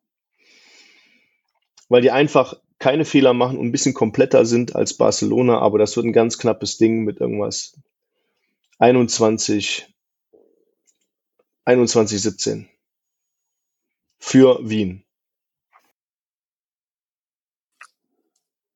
[1.89, 5.97] weil die einfach keine Fehler machen und ein bisschen kompletter sind als Barcelona, aber das
[5.97, 7.79] wird ein ganz knappes Ding mit irgendwas
[8.79, 9.87] 21,
[11.67, 12.69] 21, 17
[14.19, 15.05] für Wien.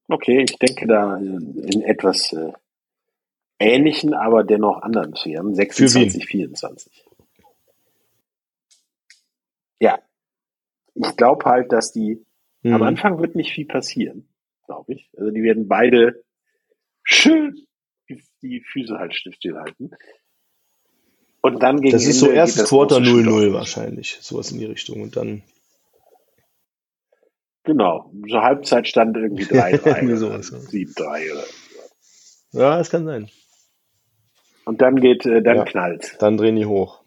[0.09, 2.53] Okay, ich denke da in etwas äh,
[3.59, 5.55] ähnlichen, aber dennoch anderen Sphären.
[5.55, 7.05] 26, 24.
[9.81, 9.99] Ja.
[10.95, 12.25] Ich glaube halt, dass die,
[12.63, 12.83] am Mhm.
[12.83, 14.29] Anfang wird nicht viel passieren,
[14.67, 15.11] glaube ich.
[15.17, 16.25] Also die werden beide
[17.03, 17.67] schön
[18.43, 19.91] die, Füße halt stillhalten.
[21.41, 23.53] Und dann gegen Das ist so erstes Quarter große Shootout 0-0 los.
[23.55, 25.03] wahrscheinlich, sowas in die Richtung.
[25.03, 25.43] Und dann
[27.65, 28.13] Genau.
[28.29, 30.59] So Halbzeitstand irgendwie 3-3 Irgendwie oder sowas, ja.
[30.59, 31.45] 7-3 oder
[32.53, 33.31] ja, das kann sein.
[34.65, 35.65] Und dann geht, äh, dann Ja.
[35.65, 36.17] knallt.
[36.21, 37.03] Dann drehen die hoch.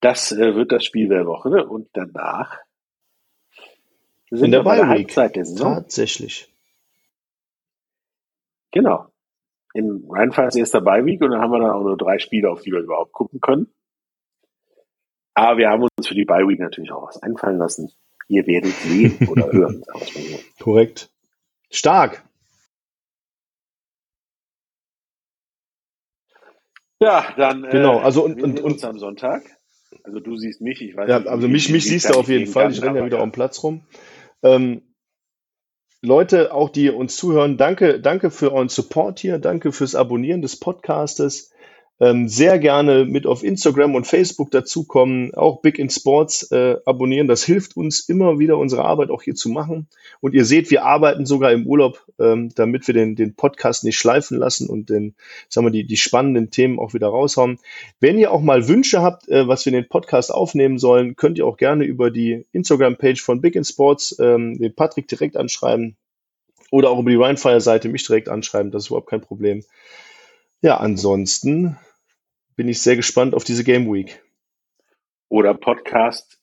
[0.00, 1.64] Das äh, wird das Spiel der Woche ne?
[1.66, 2.58] und danach
[4.30, 4.88] sind In der wir bei der.
[4.88, 5.74] Halbzeit der Saison.
[5.74, 6.52] Tatsächlich.
[8.72, 9.06] Genau.
[9.74, 12.62] In Rheinfalls erster Bye Week und dann haben wir dann auch nur drei Spiele, auf
[12.62, 13.72] die wir überhaupt gucken können.
[15.34, 17.90] Aber wir haben uns für die Bye Week natürlich auch was einfallen lassen.
[18.28, 19.84] Ihr werdet sehen oder hören.
[20.58, 21.10] Korrekt.
[21.70, 22.24] Stark.
[27.02, 27.62] Ja, dann.
[27.70, 29.42] Genau, äh, also und- und- und- uns am Sonntag.
[30.04, 31.28] Also du siehst mich, ich weiß Ja, nicht.
[31.28, 32.72] also mich, mich siehst du auf jeden Fall.
[32.72, 33.86] Ich renne ja wieder auf dem Platz rum.
[34.42, 34.82] Ähm,
[36.00, 40.58] Leute, auch die uns zuhören, danke, danke für euren Support hier, danke fürs Abonnieren des
[40.58, 41.51] Podcastes.
[42.00, 47.28] Ähm, sehr gerne mit auf Instagram und Facebook dazukommen, auch Big in Sports äh, abonnieren.
[47.28, 49.86] Das hilft uns immer wieder, unsere Arbeit auch hier zu machen.
[50.20, 53.98] Und ihr seht, wir arbeiten sogar im Urlaub, ähm, damit wir den, den Podcast nicht
[53.98, 55.14] schleifen lassen und den,
[55.48, 57.58] sagen wir, die, die spannenden Themen auch wieder raushauen.
[58.00, 61.38] Wenn ihr auch mal Wünsche habt, äh, was wir in den Podcast aufnehmen sollen, könnt
[61.38, 65.96] ihr auch gerne über die Instagram-Page von Big in Sports ähm, den Patrick direkt anschreiben
[66.72, 68.72] oder auch über die Rhinefire-Seite mich direkt anschreiben.
[68.72, 69.62] Das ist überhaupt kein Problem.
[70.62, 71.76] Ja, ansonsten
[72.56, 74.22] bin ich sehr gespannt auf diese Game Week.
[75.28, 76.38] Oder Podcast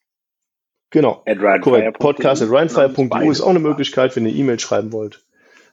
[0.91, 1.23] Genau.
[1.25, 1.61] at.
[1.61, 1.99] Korrekt.
[1.99, 2.73] Podcast at uns
[3.09, 3.59] beide ist auch eine.
[3.59, 5.23] Möglichkeit, wenn ihr E-Mail schreiben wollt.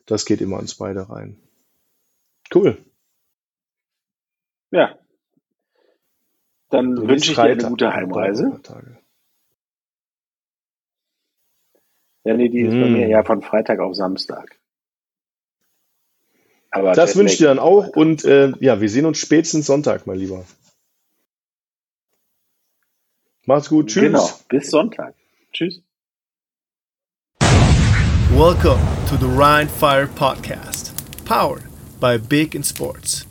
[0.05, 1.41] Das geht immer ans beide rein.
[2.55, 2.79] Cool.
[4.71, 4.99] Ja.
[6.69, 8.61] Dann Dann wünsche ich dir eine gute Heimreise.
[8.63, 8.99] Tage.
[12.25, 12.93] Ja, nee, die ist bei Mm.
[12.93, 14.59] mir ja von Freitag auf Samstag.
[16.77, 19.65] Aber Das Jetlag wünsche ich dir dann auch und äh, ja, wir sehen uns spätestens
[19.65, 20.45] Sonntag, mein Lieber.
[23.47, 23.87] Macht's gut.
[23.87, 24.03] Tschüss.
[24.03, 25.15] Genau, bis Sonntag.
[25.55, 25.81] Tschüss.
[28.31, 30.93] Welcome to the Rhine Fire Podcast,
[31.25, 31.63] powered
[31.99, 33.26] by Big in Sports.